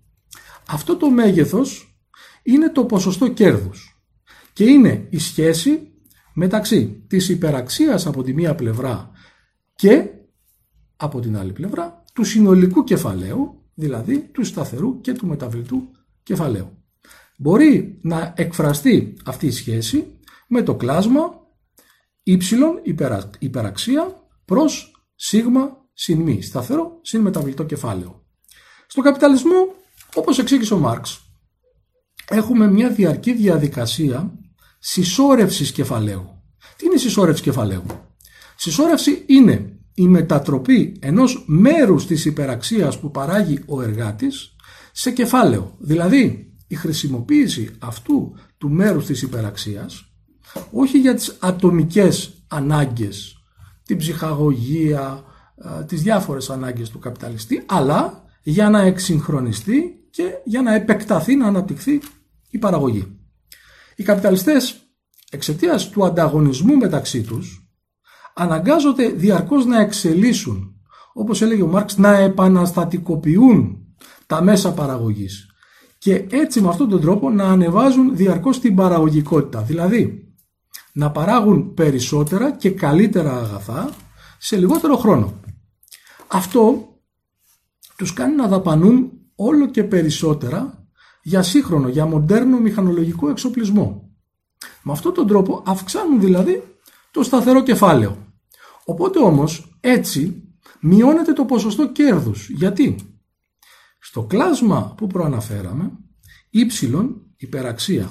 Αυτό 0.68 0.96
το 0.96 1.10
μέγεθος 1.10 1.98
είναι 2.42 2.70
το 2.70 2.84
ποσοστό 2.84 3.28
κέρδους 3.28 4.02
και 4.52 4.64
είναι 4.64 5.06
η 5.10 5.18
σχέση 5.18 5.92
μεταξύ 6.34 7.04
της 7.08 7.28
υπεραξίας 7.28 8.06
από 8.06 8.22
τη 8.22 8.34
μία 8.34 8.54
πλευρά 8.54 9.10
και 9.74 10.10
από 10.96 11.20
την 11.20 11.36
άλλη 11.36 11.52
πλευρά 11.52 12.02
του 12.12 12.24
συνολικού 12.24 12.84
κεφαλαίου, 12.84 13.62
δηλαδή 13.74 14.18
του 14.32 14.44
σταθερού 14.44 15.00
και 15.00 15.12
του 15.12 15.26
μεταβλητού 15.26 15.90
κεφαλαίου. 16.22 16.81
Μπορεί 17.42 17.98
να 18.02 18.32
εκφραστεί 18.36 19.16
αυτή 19.24 19.46
η 19.46 19.50
σχέση 19.50 20.18
με 20.48 20.62
το 20.62 20.74
κλάσμα 20.74 21.40
y 22.26 22.36
υπεραξία 23.38 24.28
προς 24.44 25.02
σίγμα 25.14 25.76
συν 25.92 26.20
μη, 26.20 26.42
σταθερό 26.42 26.98
συν 27.02 27.20
μεταβλητό 27.20 27.64
κεφάλαιο. 27.64 28.24
Στο 28.86 29.02
καπιταλισμό 29.02 29.74
όπως 30.14 30.38
εξήγησε 30.38 30.74
ο 30.74 30.78
Μάρξ, 30.78 31.20
έχουμε 32.28 32.70
μια 32.70 32.90
διαρκή 32.90 33.32
διαδικασία 33.32 34.38
συσσόρευσης 34.78 35.72
κεφαλαίου. 35.72 36.42
Τι 36.76 36.86
είναι 36.86 36.94
η 36.94 36.98
συσσόρευση 36.98 37.42
κεφαλαίου; 37.42 37.84
Συσσόρευση 38.56 39.24
είναι 39.26 39.78
η 39.94 40.08
μετατροπή 40.08 40.96
ενός 41.00 41.44
μέρους 41.46 42.06
της 42.06 42.24
υπεραξίας 42.24 43.00
που 43.00 43.10
παράγει 43.10 43.58
ο 43.66 43.82
εργάτης 43.82 44.56
σε 44.92 45.10
κεφάλαιο. 45.10 45.76
Δηλαδή 45.78 46.51
η 46.72 46.74
χρησιμοποίηση 46.74 47.70
αυτού 47.78 48.34
του 48.58 48.70
μέρους 48.70 49.06
της 49.06 49.22
υπεραξίας 49.22 50.12
όχι 50.70 50.98
για 50.98 51.14
τις 51.14 51.36
ατομικές 51.40 52.44
ανάγκες, 52.48 53.36
την 53.82 53.96
ψυχαγωγία, 53.98 55.24
τις 55.86 56.02
διάφορες 56.02 56.50
ανάγκες 56.50 56.90
του 56.90 56.98
καπιταλιστή, 56.98 57.62
αλλά 57.66 58.24
για 58.42 58.70
να 58.70 58.80
εξυγχρονιστεί 58.80 60.06
και 60.10 60.24
για 60.44 60.62
να 60.62 60.74
επεκταθεί, 60.74 61.36
να 61.36 61.46
αναπτυχθεί 61.46 62.00
η 62.50 62.58
παραγωγή. 62.58 63.18
Οι 63.96 64.02
καπιταλιστές 64.02 64.76
εξαιτίας 65.30 65.90
του 65.90 66.04
ανταγωνισμού 66.04 66.76
μεταξύ 66.76 67.22
τους 67.22 67.70
αναγκάζονται 68.34 69.08
διαρκώς 69.08 69.66
να 69.66 69.80
εξελίσσουν, 69.80 70.80
όπως 71.12 71.42
έλεγε 71.42 71.62
ο 71.62 71.66
Μάρξ, 71.66 71.96
να 71.96 72.16
επαναστατικοποιούν 72.16 73.86
τα 74.26 74.42
μέσα 74.42 74.72
παραγωγής 74.72 75.51
και 76.02 76.26
έτσι 76.30 76.60
με 76.60 76.68
αυτόν 76.68 76.88
τον 76.88 77.00
τρόπο 77.00 77.30
να 77.30 77.44
ανεβάζουν 77.44 78.16
διαρκώς 78.16 78.60
την 78.60 78.74
παραγωγικότητα. 78.74 79.62
Δηλαδή 79.62 80.32
να 80.92 81.10
παράγουν 81.10 81.74
περισσότερα 81.74 82.52
και 82.52 82.70
καλύτερα 82.70 83.36
αγαθά 83.36 83.94
σε 84.38 84.56
λιγότερο 84.56 84.96
χρόνο. 84.96 85.40
Αυτό 86.28 86.88
τους 87.96 88.12
κάνει 88.12 88.34
να 88.34 88.48
δαπανούν 88.48 89.12
όλο 89.34 89.66
και 89.66 89.84
περισσότερα 89.84 90.86
για 91.22 91.42
σύγχρονο, 91.42 91.88
για 91.88 92.06
μοντέρνο 92.06 92.58
μηχανολογικό 92.58 93.28
εξοπλισμό. 93.28 94.10
Με 94.82 94.92
αυτόν 94.92 95.14
τον 95.14 95.26
τρόπο 95.26 95.62
αυξάνουν 95.66 96.20
δηλαδή 96.20 96.62
το 97.10 97.22
σταθερό 97.22 97.62
κεφάλαιο. 97.62 98.16
Οπότε 98.84 99.18
όμως 99.18 99.76
έτσι 99.80 100.42
μειώνεται 100.80 101.32
το 101.32 101.44
ποσοστό 101.44 101.88
κέρδους. 101.88 102.48
Γιατί; 102.48 102.96
Στο 104.12 104.22
κλάσμα 104.22 104.94
που 104.96 105.06
προαναφέραμε 105.06 105.92
ύψιλον 106.50 107.22
υπεραξία 107.36 108.10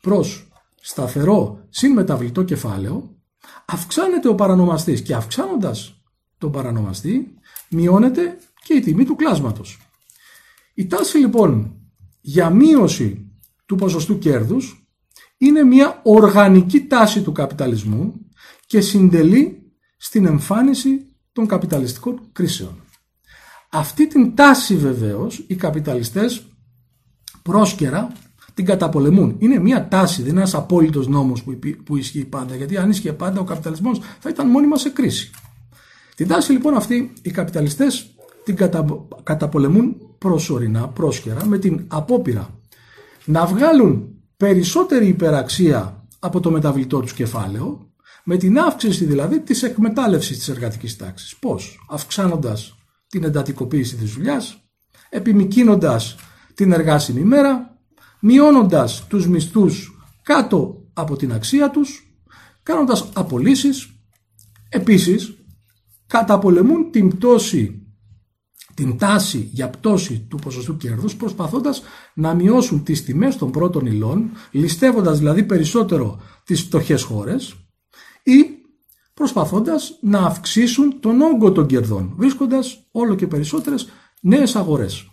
προς 0.00 0.48
σταθερό 0.80 1.66
συν 1.68 1.92
μεταβλητό 1.92 2.42
κεφάλαιο 2.42 3.16
αυξάνεται 3.64 4.28
ο 4.28 4.34
παρανομαστής 4.34 5.02
και 5.02 5.14
αυξάνοντας 5.14 6.02
τον 6.38 6.52
παρανομαστή 6.52 7.34
μειώνεται 7.68 8.38
και 8.62 8.74
η 8.74 8.80
τιμή 8.80 9.04
του 9.04 9.16
κλάσματος. 9.16 9.78
Η 10.74 10.86
τάση 10.86 11.18
λοιπόν 11.18 11.80
για 12.20 12.50
μείωση 12.50 13.32
του 13.66 13.76
ποσοστού 13.76 14.18
κέρδους 14.18 14.88
είναι 15.38 15.62
μια 15.62 16.00
οργανική 16.04 16.86
τάση 16.86 17.22
του 17.22 17.32
καπιταλισμού 17.32 18.14
και 18.66 18.80
συντελεί 18.80 19.72
στην 19.96 20.26
εμφάνιση 20.26 21.06
των 21.32 21.46
καπιταλιστικών 21.46 22.28
κρίσεων. 22.32 22.82
Αυτή 23.68 24.06
την 24.06 24.34
τάση 24.34 24.76
βεβαίως 24.76 25.44
οι 25.46 25.54
καπιταλιστές 25.54 26.46
πρόσκαιρα 27.42 28.12
την 28.54 28.64
καταπολεμούν. 28.64 29.36
Είναι 29.38 29.58
μια 29.58 29.88
τάση, 29.88 30.22
δεν 30.22 30.30
είναι 30.30 30.40
ένας 30.40 30.54
απόλυτος 30.54 31.08
νόμος 31.08 31.44
που 31.84 31.96
ισχύει 31.96 32.24
πάντα, 32.24 32.56
γιατί 32.56 32.76
αν 32.76 32.90
ίσχυε 32.90 33.12
πάντα 33.12 33.40
ο 33.40 33.44
καπιταλισμός 33.44 34.00
θα 34.20 34.28
ήταν 34.28 34.48
μόνιμα 34.48 34.76
σε 34.76 34.88
κρίση. 34.88 35.30
Την 36.14 36.28
τάση 36.28 36.52
λοιπόν 36.52 36.74
αυτή 36.74 37.12
οι 37.22 37.30
καπιταλιστές 37.30 38.14
την 38.44 38.56
καταπολεμούν 39.22 39.96
προσωρινά, 40.18 40.88
πρόσκαιρα, 40.88 41.46
με 41.46 41.58
την 41.58 41.84
απόπειρα 41.88 42.58
να 43.24 43.46
βγάλουν 43.46 44.08
περισσότερη 44.36 45.06
υπεραξία 45.06 46.06
από 46.18 46.40
το 46.40 46.50
μεταβλητό 46.50 47.00
τους 47.00 47.12
κεφάλαιο, 47.12 47.90
με 48.24 48.36
την 48.36 48.58
αύξηση 48.58 49.04
δηλαδή 49.04 49.40
της 49.40 49.62
εκμετάλλευσης 49.62 50.38
της 50.38 50.48
εργατικής 50.48 50.96
τάξης. 50.96 51.36
Πώς; 51.36 51.84
Αυξάνοντας 51.88 52.77
την 53.08 53.24
εντατικοποίηση 53.24 53.96
της 53.96 54.12
δουλειάς, 54.12 54.70
επιμικίνοντας 55.10 56.16
την 56.54 56.72
εργάσιμη 56.72 57.20
ημέρα, 57.20 57.78
μειώνοντας 58.20 59.06
τους 59.06 59.28
μισθούς 59.28 59.92
κάτω 60.22 60.86
από 60.92 61.16
την 61.16 61.32
αξία 61.32 61.70
τους, 61.70 62.02
κάνοντας 62.62 63.08
απολύσεις, 63.14 63.88
επίσης 64.68 65.34
καταπολεμούν 66.06 66.90
την 66.90 67.08
πτώση 67.08 67.82
την 68.78 68.98
τάση 68.98 69.50
για 69.52 69.70
πτώση 69.70 70.26
του 70.28 70.36
ποσοστού 70.36 70.76
κέρδους 70.76 71.16
προσπαθώντας 71.16 71.82
να 72.14 72.34
μειώσουν 72.34 72.82
τις 72.84 73.04
τιμές 73.04 73.36
των 73.36 73.50
πρώτων 73.50 73.86
υλών, 73.86 74.30
ληστεύοντας 74.50 75.18
δηλαδή 75.18 75.44
περισσότερο 75.44 76.20
τις 76.44 76.60
φτωχές 76.60 77.02
χώρες 77.02 77.54
ή 78.22 78.57
προσπαθώντας 79.18 79.98
να 80.00 80.18
αυξήσουν 80.18 81.00
τον 81.00 81.20
όγκο 81.20 81.52
των 81.52 81.66
κερδών, 81.66 82.12
βρίσκοντας 82.16 82.86
όλο 82.90 83.14
και 83.14 83.26
περισσότερες 83.26 83.88
νέες 84.20 84.56
αγορές. 84.56 85.10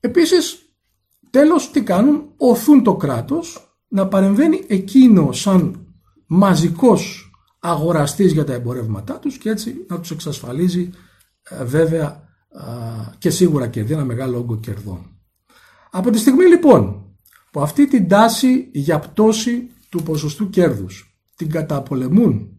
Επίσης, 0.00 0.58
τέλος 1.30 1.70
τι 1.70 1.82
κάνουν, 1.82 2.32
οθούν 2.36 2.82
το 2.82 2.96
κράτος 2.96 3.76
να 3.88 4.08
παρεμβαίνει 4.08 4.64
εκείνο 4.66 5.32
σαν 5.32 5.86
μαζικός 6.26 7.30
αγοραστής 7.58 8.32
για 8.32 8.44
τα 8.44 8.52
εμπορεύματά 8.52 9.18
τους 9.18 9.38
και 9.38 9.50
έτσι 9.50 9.84
να 9.88 10.00
τους 10.00 10.10
εξασφαλίζει 10.10 10.90
ε, 11.42 11.64
βέβαια 11.64 12.28
και 13.18 13.30
σίγουρα 13.30 13.68
κερδί 13.68 13.92
ένα 13.92 14.04
μεγάλο 14.04 14.38
όγκο 14.38 14.56
κερδών. 14.56 15.18
Από 15.90 16.10
τη 16.10 16.18
στιγμή 16.18 16.44
λοιπόν 16.44 17.04
που 17.50 17.60
αυτή 17.60 17.86
την 17.86 18.08
τάση 18.08 18.70
για 18.72 18.98
πτώση 18.98 19.70
του 19.88 20.02
ποσοστού 20.02 20.50
κέρδους 20.50 21.15
την 21.36 21.50
καταπολεμούν 21.50 22.56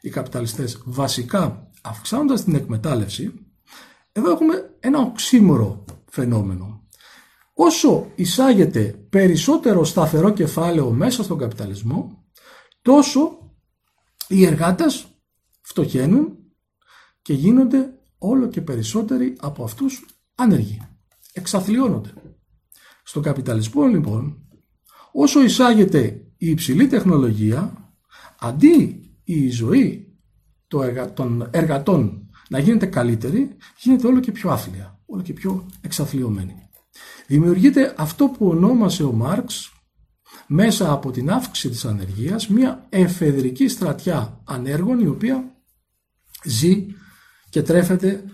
οι 0.00 0.10
καπιταλιστές 0.10 0.82
βασικά 0.84 1.70
αυξάνοντας 1.82 2.44
την 2.44 2.54
εκμετάλλευση, 2.54 3.32
εδώ 4.12 4.30
έχουμε 4.30 4.76
ένα 4.80 4.98
οξύμορο 4.98 5.84
φαινόμενο. 6.10 6.88
Όσο 7.54 8.12
εισάγεται 8.14 9.06
περισσότερο 9.10 9.84
σταθερό 9.84 10.30
κεφάλαιο 10.30 10.90
μέσα 10.90 11.22
στον 11.22 11.38
καπιταλισμό, 11.38 12.24
τόσο 12.82 13.38
οι 14.28 14.44
εργάτες 14.44 15.06
φτωχαίνουν 15.60 16.38
και 17.22 17.32
γίνονται 17.32 17.98
όλο 18.18 18.48
και 18.48 18.60
περισσότεροι 18.60 19.36
από 19.40 19.64
αυτούς 19.64 20.04
άνεργοι. 20.34 20.80
Εξαθλιώνονται. 21.32 22.12
Στον 23.02 23.22
καπιταλισμό 23.22 23.86
λοιπόν, 23.86 24.48
όσο 25.12 25.42
εισάγεται 25.42 26.24
η 26.36 26.50
υψηλή 26.50 26.86
τεχνολογία, 26.86 27.89
αντί 28.40 29.00
η 29.24 29.50
ζωή 29.50 30.04
των 31.14 31.48
εργατών 31.50 32.30
να 32.48 32.58
γίνεται 32.58 32.86
καλύτερη, 32.86 33.56
γίνεται 33.78 34.06
όλο 34.06 34.20
και 34.20 34.32
πιο 34.32 34.50
άθλια, 34.50 35.00
όλο 35.06 35.22
και 35.22 35.32
πιο 35.32 35.66
εξαθλιωμένη. 35.80 36.68
Δημιουργείται 37.26 37.94
αυτό 37.96 38.26
που 38.26 38.48
ονόμασε 38.48 39.04
ο 39.04 39.12
Μάρξ 39.12 39.72
μέσα 40.46 40.92
από 40.92 41.10
την 41.10 41.30
αύξηση 41.30 41.68
της 41.68 41.84
ανεργίας 41.84 42.48
μια 42.48 42.86
εφεδρική 42.88 43.68
στρατιά 43.68 44.40
ανέργων 44.44 45.00
η 45.00 45.06
οποία 45.06 45.44
ζει 46.44 46.86
και 47.50 47.62
τρέφεται 47.62 48.24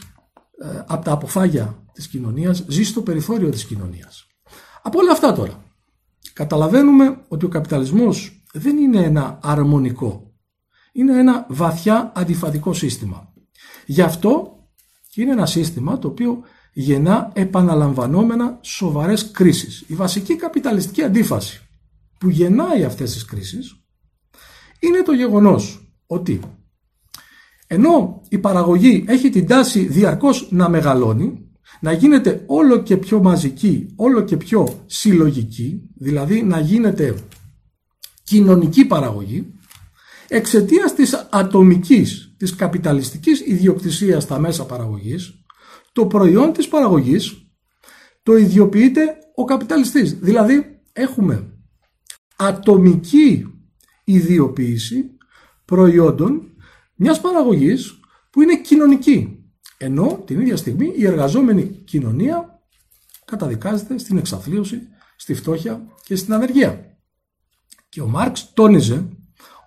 ε, 0.63 0.83
από 0.87 1.05
τα 1.05 1.13
αποφάγια 1.13 1.85
της 1.93 2.09
κοινωνίας, 2.09 2.65
ζει 2.69 2.85
στο 2.85 3.03
περιθώριο 3.03 3.51
της 3.51 3.65
κοινωνίας. 3.65 4.27
Από 4.83 4.99
όλα 4.99 5.13
αυτά 5.13 5.33
τώρα, 5.33 5.65
καταλαβαίνουμε 6.33 7.25
ότι 7.29 7.45
ο 7.45 7.49
καπιταλισμός 7.49 8.45
δεν 8.59 8.77
είναι 8.77 9.03
ένα 9.03 9.39
αρμονικό, 9.43 10.35
είναι 10.93 11.19
ένα 11.19 11.47
βαθιά 11.49 12.13
αντιφατικό 12.15 12.73
σύστημα. 12.73 13.33
Γι' 13.87 14.03
αυτό 14.03 14.57
είναι 15.15 15.33
ένα 15.33 15.47
σύστημα 15.47 15.99
το 15.99 16.09
οποίο 16.09 16.43
γεννά 16.73 17.31
επαναλαμβανόμενα 17.35 18.59
σοβαρές 18.63 19.31
κρίσεις. 19.31 19.85
Η 19.87 19.95
βασική 19.95 20.37
καπιταλιστική 20.37 21.03
αντίφαση 21.03 21.61
που 22.19 22.29
γεννάει 22.29 22.85
αυτές 22.85 23.13
τις 23.13 23.25
κρίσεις 23.25 23.85
είναι 24.81 25.03
το 25.03 25.13
γεγονός 25.13 25.91
ότι 26.07 26.41
ενώ 27.67 28.21
η 28.29 28.39
παραγωγή 28.39 29.05
έχει 29.07 29.31
την 29.31 29.47
τάση 29.47 29.81
διαρκώς 29.81 30.49
να 30.51 30.69
μεγαλώνει, 30.69 31.51
να 31.81 31.93
γίνεται 31.93 32.45
όλο 32.47 32.79
και 32.79 32.97
πιο 32.97 33.23
μαζική, 33.23 33.87
όλο 33.97 34.21
και 34.21 34.37
πιο 34.37 34.85
συλλογική, 34.87 35.83
δηλαδή 35.95 36.43
να 36.43 36.61
γίνεται 36.61 37.15
κοινωνική 38.27 38.85
παραγωγή, 38.85 39.53
εξαιτίας 40.29 40.95
της 40.95 41.29
ατομικής, 41.31 42.35
της 42.37 42.55
καπιταλιστικής 42.55 43.41
ιδιοκτησίας 43.41 44.23
στα 44.23 44.39
μέσα 44.39 44.67
παραγωγής, 44.67 45.45
το 45.93 46.07
προϊόν 46.07 46.53
της 46.53 46.69
παραγωγής 46.69 47.47
το 48.23 48.37
ιδιοποιείται 48.37 49.19
ο 49.35 49.45
καπιταλιστής. 49.45 50.15
Δηλαδή 50.19 50.81
έχουμε 50.93 51.53
ατομική 52.37 53.47
ιδιοποίηση 54.05 55.11
προϊόντων 55.65 56.43
μιας 56.95 57.21
παραγωγής 57.21 58.01
που 58.31 58.43
είναι 58.43 58.61
κοινωνική. 58.61 59.41
Ενώ 59.77 60.23
την 60.27 60.41
ίδια 60.41 60.57
στιγμή 60.57 60.93
η 60.97 61.07
εργαζόμενη 61.07 61.83
κοινωνία 61.85 62.61
καταδικάζεται 63.25 63.99
στην 63.99 64.19
εξαθλίωση, 64.19 64.81
στη 65.17 65.35
φτώχεια 65.35 65.87
και 66.05 66.17
στην 66.17 66.33
ανεργία. 66.35 66.96
Και 67.97 68.03
ο 68.03 68.09
Μάρξ 68.09 68.53
τόνιζε 68.55 69.09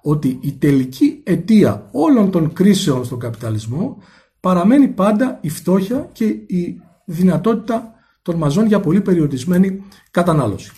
ότι 0.02 0.39
η 0.42 0.52
τελική 0.52 1.22
αιτία 1.24 1.89
όλων 1.92 2.32
των 2.32 2.54
κρίσεων 2.54 3.06
στον 3.06 3.20
καπιταλισμό 3.20 3.98
παραμένει 4.39 4.88
πάντα 4.88 5.39
η 5.42 5.50
φτώχεια 5.50 6.10
και 6.12 6.26
η 6.26 6.82
δυνατότητα 7.06 7.94
των 8.22 8.36
μαζών 8.36 8.65
για 8.65 8.80
πολύ 8.80 9.02
περιορισμένη 9.02 9.84
κατανάλωση. 10.12 10.72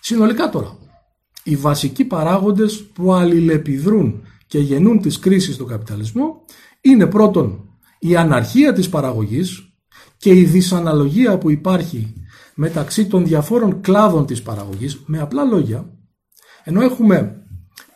Συνολικά 0.00 0.48
τώρα, 0.48 0.78
οι 1.42 1.56
βασικοί 1.56 2.04
παράγοντες 2.04 2.84
που 2.84 3.12
αλληλεπιδρούν 3.12 4.22
και 4.46 4.58
γεννούν 4.58 5.00
τις 5.00 5.18
κρίσεις 5.18 5.54
στον 5.54 5.66
καπιταλισμό 5.66 6.44
είναι 6.80 7.06
πρώτον 7.06 7.68
η 7.98 8.16
αναρχία 8.16 8.72
της 8.72 8.88
παραγωγής 8.88 9.72
και 10.16 10.34
η 10.34 10.44
δυσαναλογία 10.44 11.38
που 11.38 11.50
υπάρχει 11.50 12.12
μεταξύ 12.54 13.06
των 13.06 13.26
διαφόρων 13.26 13.80
κλάδων 13.80 14.26
της 14.26 14.42
παραγωγής 14.42 15.02
με 15.06 15.18
απλά 15.18 15.44
λόγια 15.44 15.91
ενώ 16.64 16.82
έχουμε 16.82 17.46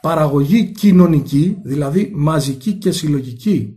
παραγωγή 0.01 0.71
κοινωνική 0.71 1.59
δηλαδή 1.63 2.13
μαζική 2.15 2.73
και 2.73 2.91
συλλογική 2.91 3.77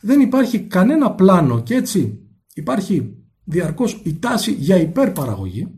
δεν 0.00 0.20
υπάρχει 0.20 0.60
κανένα 0.60 1.10
πλάνο 1.12 1.62
και 1.62 1.74
έτσι 1.74 2.18
υπάρχει 2.54 3.14
διαρκώς 3.44 4.00
η 4.04 4.18
τάση 4.18 4.52
για 4.52 4.76
υπερπαραγωγή. 4.76 5.68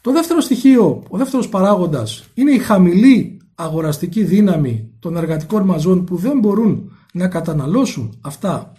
Το 0.00 0.12
δεύτερο 0.12 0.40
στοιχείο, 0.40 1.02
ο 1.08 1.18
δεύτερος 1.18 1.48
παράγοντας 1.48 2.24
είναι 2.34 2.50
η 2.50 2.58
χαμηλή 2.58 3.40
αγοραστική 3.54 4.24
δύναμη 4.24 4.94
των 4.98 5.16
εργατικών 5.16 5.62
μαζών 5.62 6.04
που 6.04 6.16
δεν 6.16 6.38
μπορούν 6.38 6.92
να 7.12 7.28
καταναλώσουν 7.28 8.18
αυτά 8.20 8.72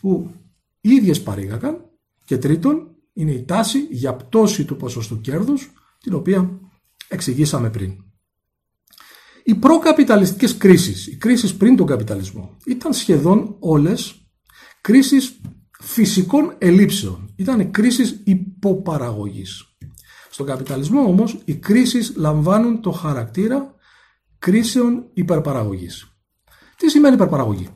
που 0.00 0.30
οι 0.80 0.90
ίδιες 0.90 1.22
παρήγαγαν. 1.22 1.84
Και 2.24 2.38
τρίτον, 2.38 2.88
είναι 3.12 3.32
η 3.32 3.44
τάση 3.44 3.78
για 3.90 4.14
πτώση 4.14 4.64
του 4.64 4.76
ποσοστού 4.76 5.20
κέρδους, 5.20 5.72
την 6.00 6.14
οποία 6.14 6.60
εξηγήσαμε 7.08 7.70
πριν. 7.70 8.07
Οι 9.48 9.54
προκαπιταλιστικές 9.54 10.56
κρίσεις, 10.56 11.06
οι 11.06 11.16
κρίσεις 11.16 11.56
πριν 11.56 11.76
τον 11.76 11.86
καπιταλισμό, 11.86 12.56
ήταν 12.66 12.92
σχεδόν 12.92 13.56
όλες 13.58 14.28
κρίσεις 14.80 15.40
φυσικών 15.80 16.54
ελλείψεων. 16.58 17.32
Ήταν 17.36 17.70
κρίσεις 17.70 18.22
υποπαραγωγής. 18.24 19.76
Στον 20.30 20.46
καπιταλισμό 20.46 21.00
όμως 21.00 21.38
οι 21.44 21.54
κρίσεις 21.54 22.12
λαμβάνουν 22.16 22.80
το 22.80 22.90
χαρακτήρα 22.90 23.74
κρίσεων 24.38 25.10
υπερπαραγωγής. 25.12 26.06
Τι 26.76 26.90
σημαίνει 26.90 27.14
υπερπαραγωγή; 27.14 27.68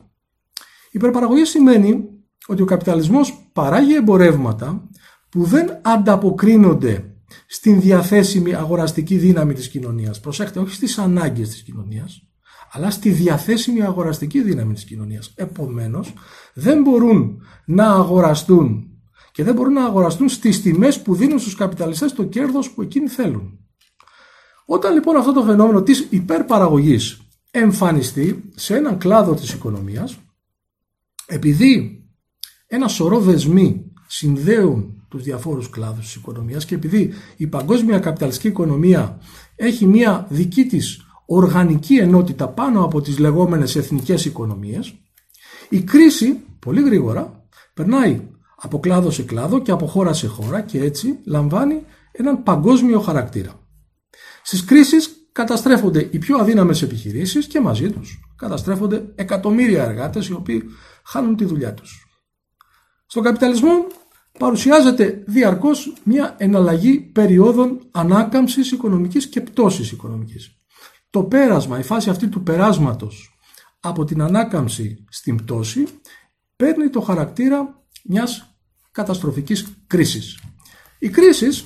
Υπερπαραγωγή 0.91 1.45
σημαίνει 1.45 2.09
ότι 2.47 2.61
ο 2.61 2.65
καπιταλισμός 2.65 3.49
παράγει 3.53 3.95
εμπορεύματα 3.95 4.89
που 5.29 5.43
δεν 5.43 5.79
ανταποκρίνονται 5.81 7.12
στην 7.47 7.81
διαθέσιμη 7.81 8.55
αγοραστική 8.55 9.17
δύναμη 9.17 9.53
της 9.53 9.69
κοινωνίας. 9.69 10.19
Προσέξτε, 10.19 10.59
όχι 10.59 10.73
στις 10.73 10.97
ανάγκες 10.97 11.49
της 11.49 11.61
κοινωνίας, 11.61 12.27
αλλά 12.71 12.89
στη 12.89 13.09
διαθέσιμη 13.09 13.83
αγοραστική 13.83 14.41
δύναμη 14.41 14.73
της 14.73 14.83
κοινωνίας. 14.83 15.31
Επομένως, 15.35 16.13
δεν 16.53 16.81
μπορούν 16.81 17.41
να 17.65 17.87
αγοραστούν 17.87 18.87
και 19.31 19.43
δεν 19.43 19.53
μπορούν 19.53 19.73
να 19.73 19.85
αγοραστούν 19.85 20.29
στις 20.29 20.61
τιμές 20.61 21.01
που 21.01 21.15
δίνουν 21.15 21.39
στους 21.39 21.55
καπιταλιστές 21.55 22.13
το 22.13 22.23
κέρδος 22.23 22.71
που 22.71 22.81
εκείνοι 22.81 23.07
θέλουν. 23.07 23.59
Όταν 24.65 24.93
λοιπόν 24.93 25.15
αυτό 25.15 25.33
το 25.33 25.43
φαινόμενο 25.43 25.81
της 25.81 26.07
υπερπαραγωγής 26.09 27.21
εμφανιστεί 27.51 28.49
σε 28.55 28.75
έναν 28.75 28.97
κλάδο 28.97 29.33
της 29.33 29.53
οικονομίας, 29.53 30.17
επειδή 31.25 32.03
ένα 32.67 32.87
σωρό 32.87 33.19
δεσμοί 33.19 33.92
συνδέουν 34.15 35.05
τους 35.09 35.23
διαφόρους 35.23 35.69
κλάδους 35.69 36.05
της 36.05 36.15
οικονομίας 36.15 36.65
και 36.65 36.75
επειδή 36.75 37.13
η 37.37 37.47
παγκόσμια 37.47 37.99
καπιταλιστική 37.99 38.47
οικονομία 38.47 39.19
έχει 39.55 39.85
μια 39.85 40.27
δική 40.29 40.65
της 40.65 41.05
οργανική 41.25 41.95
ενότητα 41.95 42.47
πάνω 42.47 42.83
από 42.83 43.01
τις 43.01 43.19
λεγόμενες 43.19 43.75
εθνικές 43.75 44.25
οικονομίες, 44.25 44.93
η 45.69 45.81
κρίση 45.81 46.39
πολύ 46.59 46.81
γρήγορα 46.81 47.45
περνάει 47.73 48.21
από 48.55 48.79
κλάδο 48.79 49.11
σε 49.11 49.23
κλάδο 49.23 49.61
και 49.61 49.71
από 49.71 49.87
χώρα 49.87 50.13
σε 50.13 50.27
χώρα 50.27 50.61
και 50.61 50.79
έτσι 50.79 51.19
λαμβάνει 51.25 51.83
έναν 52.11 52.43
παγκόσμιο 52.43 52.99
χαρακτήρα. 52.99 53.59
Στις 54.43 54.65
κρίσεις 54.65 55.09
καταστρέφονται 55.31 56.09
οι 56.11 56.17
πιο 56.17 56.37
αδύναμες 56.37 56.81
επιχειρήσεις 56.81 57.47
και 57.47 57.61
μαζί 57.61 57.91
τους 57.91 58.19
καταστρέφονται 58.35 59.11
εκατομμύρια 59.15 59.83
εργάτες 59.83 60.27
οι 60.27 60.33
οποίοι 60.33 60.63
χάνουν 61.03 61.35
τη 61.35 61.45
δουλειά 61.45 61.73
τους. 61.73 62.07
Στον 63.05 63.25
καπιταλισμό 63.25 63.87
παρουσιάζεται 64.39 65.23
διαρκώς 65.27 65.93
μια 66.03 66.35
εναλλαγή 66.37 66.99
περιόδων 66.99 67.87
ανάκαμψης 67.91 68.71
οικονομικής 68.71 69.27
και 69.27 69.41
πτώσης 69.41 69.91
οικονομικής. 69.91 70.57
Το 71.09 71.23
πέρασμα, 71.23 71.79
η 71.79 71.83
φάση 71.83 72.09
αυτή 72.09 72.27
του 72.27 72.43
περάσματος 72.43 73.37
από 73.79 74.05
την 74.05 74.21
ανάκαμψη 74.21 75.05
στην 75.09 75.35
πτώση 75.35 75.87
παίρνει 76.55 76.89
το 76.89 77.01
χαρακτήρα 77.01 77.83
μιας 78.03 78.55
καταστροφικής 78.91 79.67
κρίσης. 79.87 80.39
Οι 80.99 81.09
κρίσεις 81.09 81.65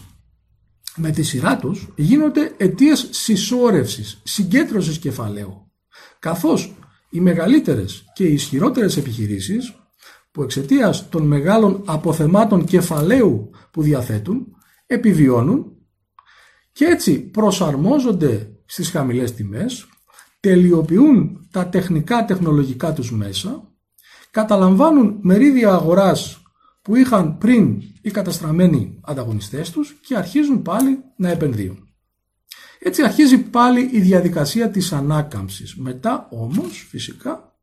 με 0.95 1.11
τη 1.11 1.23
σειρά 1.23 1.57
τους 1.57 1.87
γίνονται 1.95 2.53
αιτίες 2.57 3.07
συσσόρευσης, 3.11 4.21
συγκέντρωσης 4.23 4.99
κεφαλαίου, 4.99 5.71
καθώς 6.19 6.75
οι 7.09 7.19
μεγαλύτερες 7.19 8.03
και 8.13 8.23
οι 8.23 8.33
ισχυρότερες 8.33 8.97
επιχειρήσεις 8.97 9.75
που 10.37 10.43
εξαιτίας 10.43 11.09
των 11.09 11.27
μεγάλων 11.27 11.81
αποθεμάτων 11.85 12.65
κεφαλαίου 12.65 13.49
που 13.71 13.81
διαθέτουν 13.81 14.47
επιβιώνουν 14.85 15.65
και 16.71 16.85
έτσι 16.85 17.19
προσαρμόζονται 17.19 18.51
στις 18.65 18.89
χαμηλές 18.89 19.33
τιμές, 19.33 19.87
τελειοποιούν 20.39 21.47
τα 21.51 21.67
τεχνικά 21.67 22.25
τεχνολογικά 22.25 22.93
τους 22.93 23.11
μέσα, 23.11 23.63
καταλαμβάνουν 24.31 25.17
μερίδια 25.21 25.73
αγοράς 25.73 26.41
που 26.81 26.95
είχαν 26.95 27.37
πριν 27.37 27.81
οι 28.01 28.11
καταστραμμένοι 28.11 28.99
ανταγωνιστές 29.01 29.71
τους 29.71 29.99
και 30.01 30.15
αρχίζουν 30.15 30.61
πάλι 30.61 31.03
να 31.15 31.29
επενδύουν. 31.29 31.87
Έτσι 32.79 33.03
αρχίζει 33.03 33.37
πάλι 33.37 33.89
η 33.93 33.99
διαδικασία 33.99 34.69
της 34.69 34.91
ανάκαμψης. 34.93 35.75
Μετά 35.75 36.27
όμως 36.31 36.87
φυσικά 36.89 37.55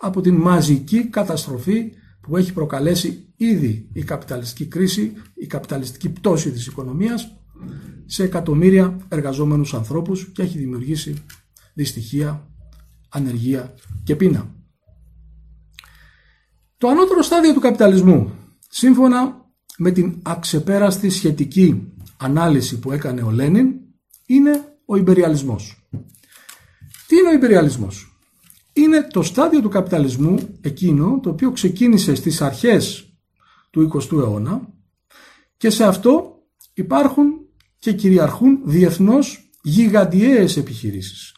από 0.00 0.20
την 0.20 0.34
μαζική 0.34 1.04
καταστροφή 1.04 1.92
που 2.20 2.36
έχει 2.36 2.52
προκαλέσει 2.52 3.32
ήδη 3.36 3.88
η 3.92 4.02
καπιταλιστική 4.02 4.66
κρίση, 4.66 5.12
η 5.34 5.46
καπιταλιστική 5.46 6.08
πτώση 6.08 6.50
της 6.50 6.66
οικονομίας 6.66 7.36
σε 8.06 8.22
εκατομμύρια 8.22 8.96
εργαζόμενους 9.08 9.74
ανθρώπους 9.74 10.32
και 10.32 10.42
έχει 10.42 10.58
δημιουργήσει 10.58 11.24
δυστυχία, 11.74 12.48
ανεργία 13.08 13.74
και 14.04 14.16
πείνα. 14.16 14.54
Το 16.76 16.88
ανώτερο 16.88 17.22
στάδιο 17.22 17.52
του 17.52 17.60
καπιταλισμού, 17.60 18.32
σύμφωνα 18.68 19.50
με 19.78 19.90
την 19.90 20.18
αξεπέραστη 20.22 21.10
σχετική 21.10 21.92
ανάλυση 22.16 22.78
που 22.78 22.92
έκανε 22.92 23.22
ο 23.22 23.30
Λένιν, 23.30 23.74
είναι 24.26 24.64
ο 24.84 24.96
υπεριαλισμός. 24.96 25.88
Τι 27.06 27.16
είναι 27.16 27.28
ο 27.28 27.32
υπεριαλισμός; 27.32 28.09
Είναι 28.72 29.06
το 29.12 29.22
στάδιο 29.22 29.60
του 29.60 29.68
καπιταλισμού 29.68 30.58
εκείνο 30.60 31.20
το 31.22 31.30
οποίο 31.30 31.50
ξεκίνησε 31.50 32.14
στις 32.14 32.42
αρχές 32.42 33.14
του 33.70 33.90
20ου 33.94 34.18
αιώνα 34.18 34.68
και 35.56 35.70
σε 35.70 35.84
αυτό 35.84 36.34
υπάρχουν 36.74 37.24
και 37.78 37.92
κυριαρχούν 37.92 38.60
διεθνώς 38.64 39.50
γιγαντιαίες 39.62 40.56
επιχειρήσεις. 40.56 41.34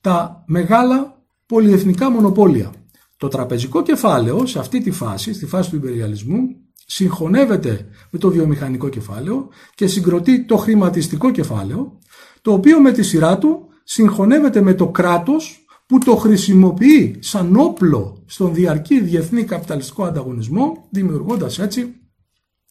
Τα 0.00 0.44
μεγάλα 0.46 1.22
πολυεθνικά 1.46 2.10
μονοπόλια. 2.10 2.72
Το 3.16 3.28
τραπεζικό 3.28 3.82
κεφάλαιο 3.82 4.46
σε 4.46 4.58
αυτή 4.58 4.80
τη 4.80 4.90
φάση, 4.90 5.34
στη 5.34 5.46
φάση 5.46 5.70
του 5.70 5.76
υπεριαλισμού, 5.76 6.38
συγχωνεύεται 6.86 7.88
με 8.10 8.18
το 8.18 8.30
βιομηχανικό 8.30 8.88
κεφάλαιο 8.88 9.48
και 9.74 9.86
συγκροτεί 9.86 10.44
το 10.44 10.56
χρηματιστικό 10.56 11.30
κεφάλαιο, 11.30 11.98
το 12.42 12.52
οποίο 12.52 12.80
με 12.80 12.92
τη 12.92 13.02
σειρά 13.02 13.38
του 13.38 13.68
συγχωνεύεται 13.84 14.60
με 14.60 14.74
το 14.74 14.88
κράτος 14.88 15.66
που 15.88 15.98
το 15.98 16.16
χρησιμοποιεί 16.16 17.18
σαν 17.20 17.56
όπλο 17.56 18.24
στον 18.26 18.54
διαρκή 18.54 19.00
διεθνή 19.00 19.44
καπιταλιστικό 19.44 20.04
ανταγωνισμό, 20.04 20.86
δημιουργώντας 20.90 21.58
έτσι 21.58 21.94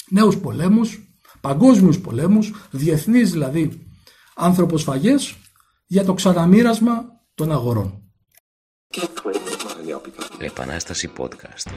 νέους 0.09 0.37
πολέμους, 0.37 1.17
παγκόσμιους 1.41 1.99
πολέμους, 1.99 2.53
διεθνείς 2.71 3.31
δηλαδή 3.31 3.87
ανθρωποσφαγές 4.35 5.35
για 5.87 6.05
το 6.05 6.13
ξαναμοίρασμα 6.13 7.05
των 7.35 7.51
αγορών. 7.51 8.01
Επανάσταση 10.39 11.11
podcast. 11.17 11.71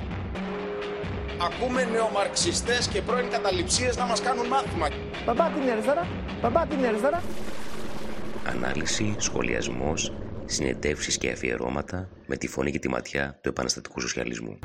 Ακούμε 1.42 1.84
νεομαρξιστές 1.84 2.88
και 2.88 3.02
πρώην 3.02 3.30
καταληψίες 3.30 3.96
να 3.96 4.06
μας 4.06 4.20
κάνουν 4.20 4.46
μάθημα. 4.46 4.88
Παπά 5.24 5.50
την 5.50 5.70
αριστερά, 5.70 6.06
παπά 6.40 6.66
την 6.66 6.84
αριστερά. 6.84 7.22
Ανάλυση, 8.46 9.14
σχολιασμός, 9.18 10.12
συνεντεύξεις 10.50 11.18
και 11.18 11.30
αφιερώματα 11.30 12.08
με 12.26 12.36
τη 12.36 12.48
φωνή 12.48 12.70
και 12.70 12.78
τη 12.78 12.88
ματιά 12.88 13.38
του 13.42 13.48
επαναστατικού 13.48 14.00
σοσιαλισμού. 14.00 14.58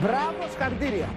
Μπράβο, 0.00 0.48
συγχαρητήρια. 0.50 1.14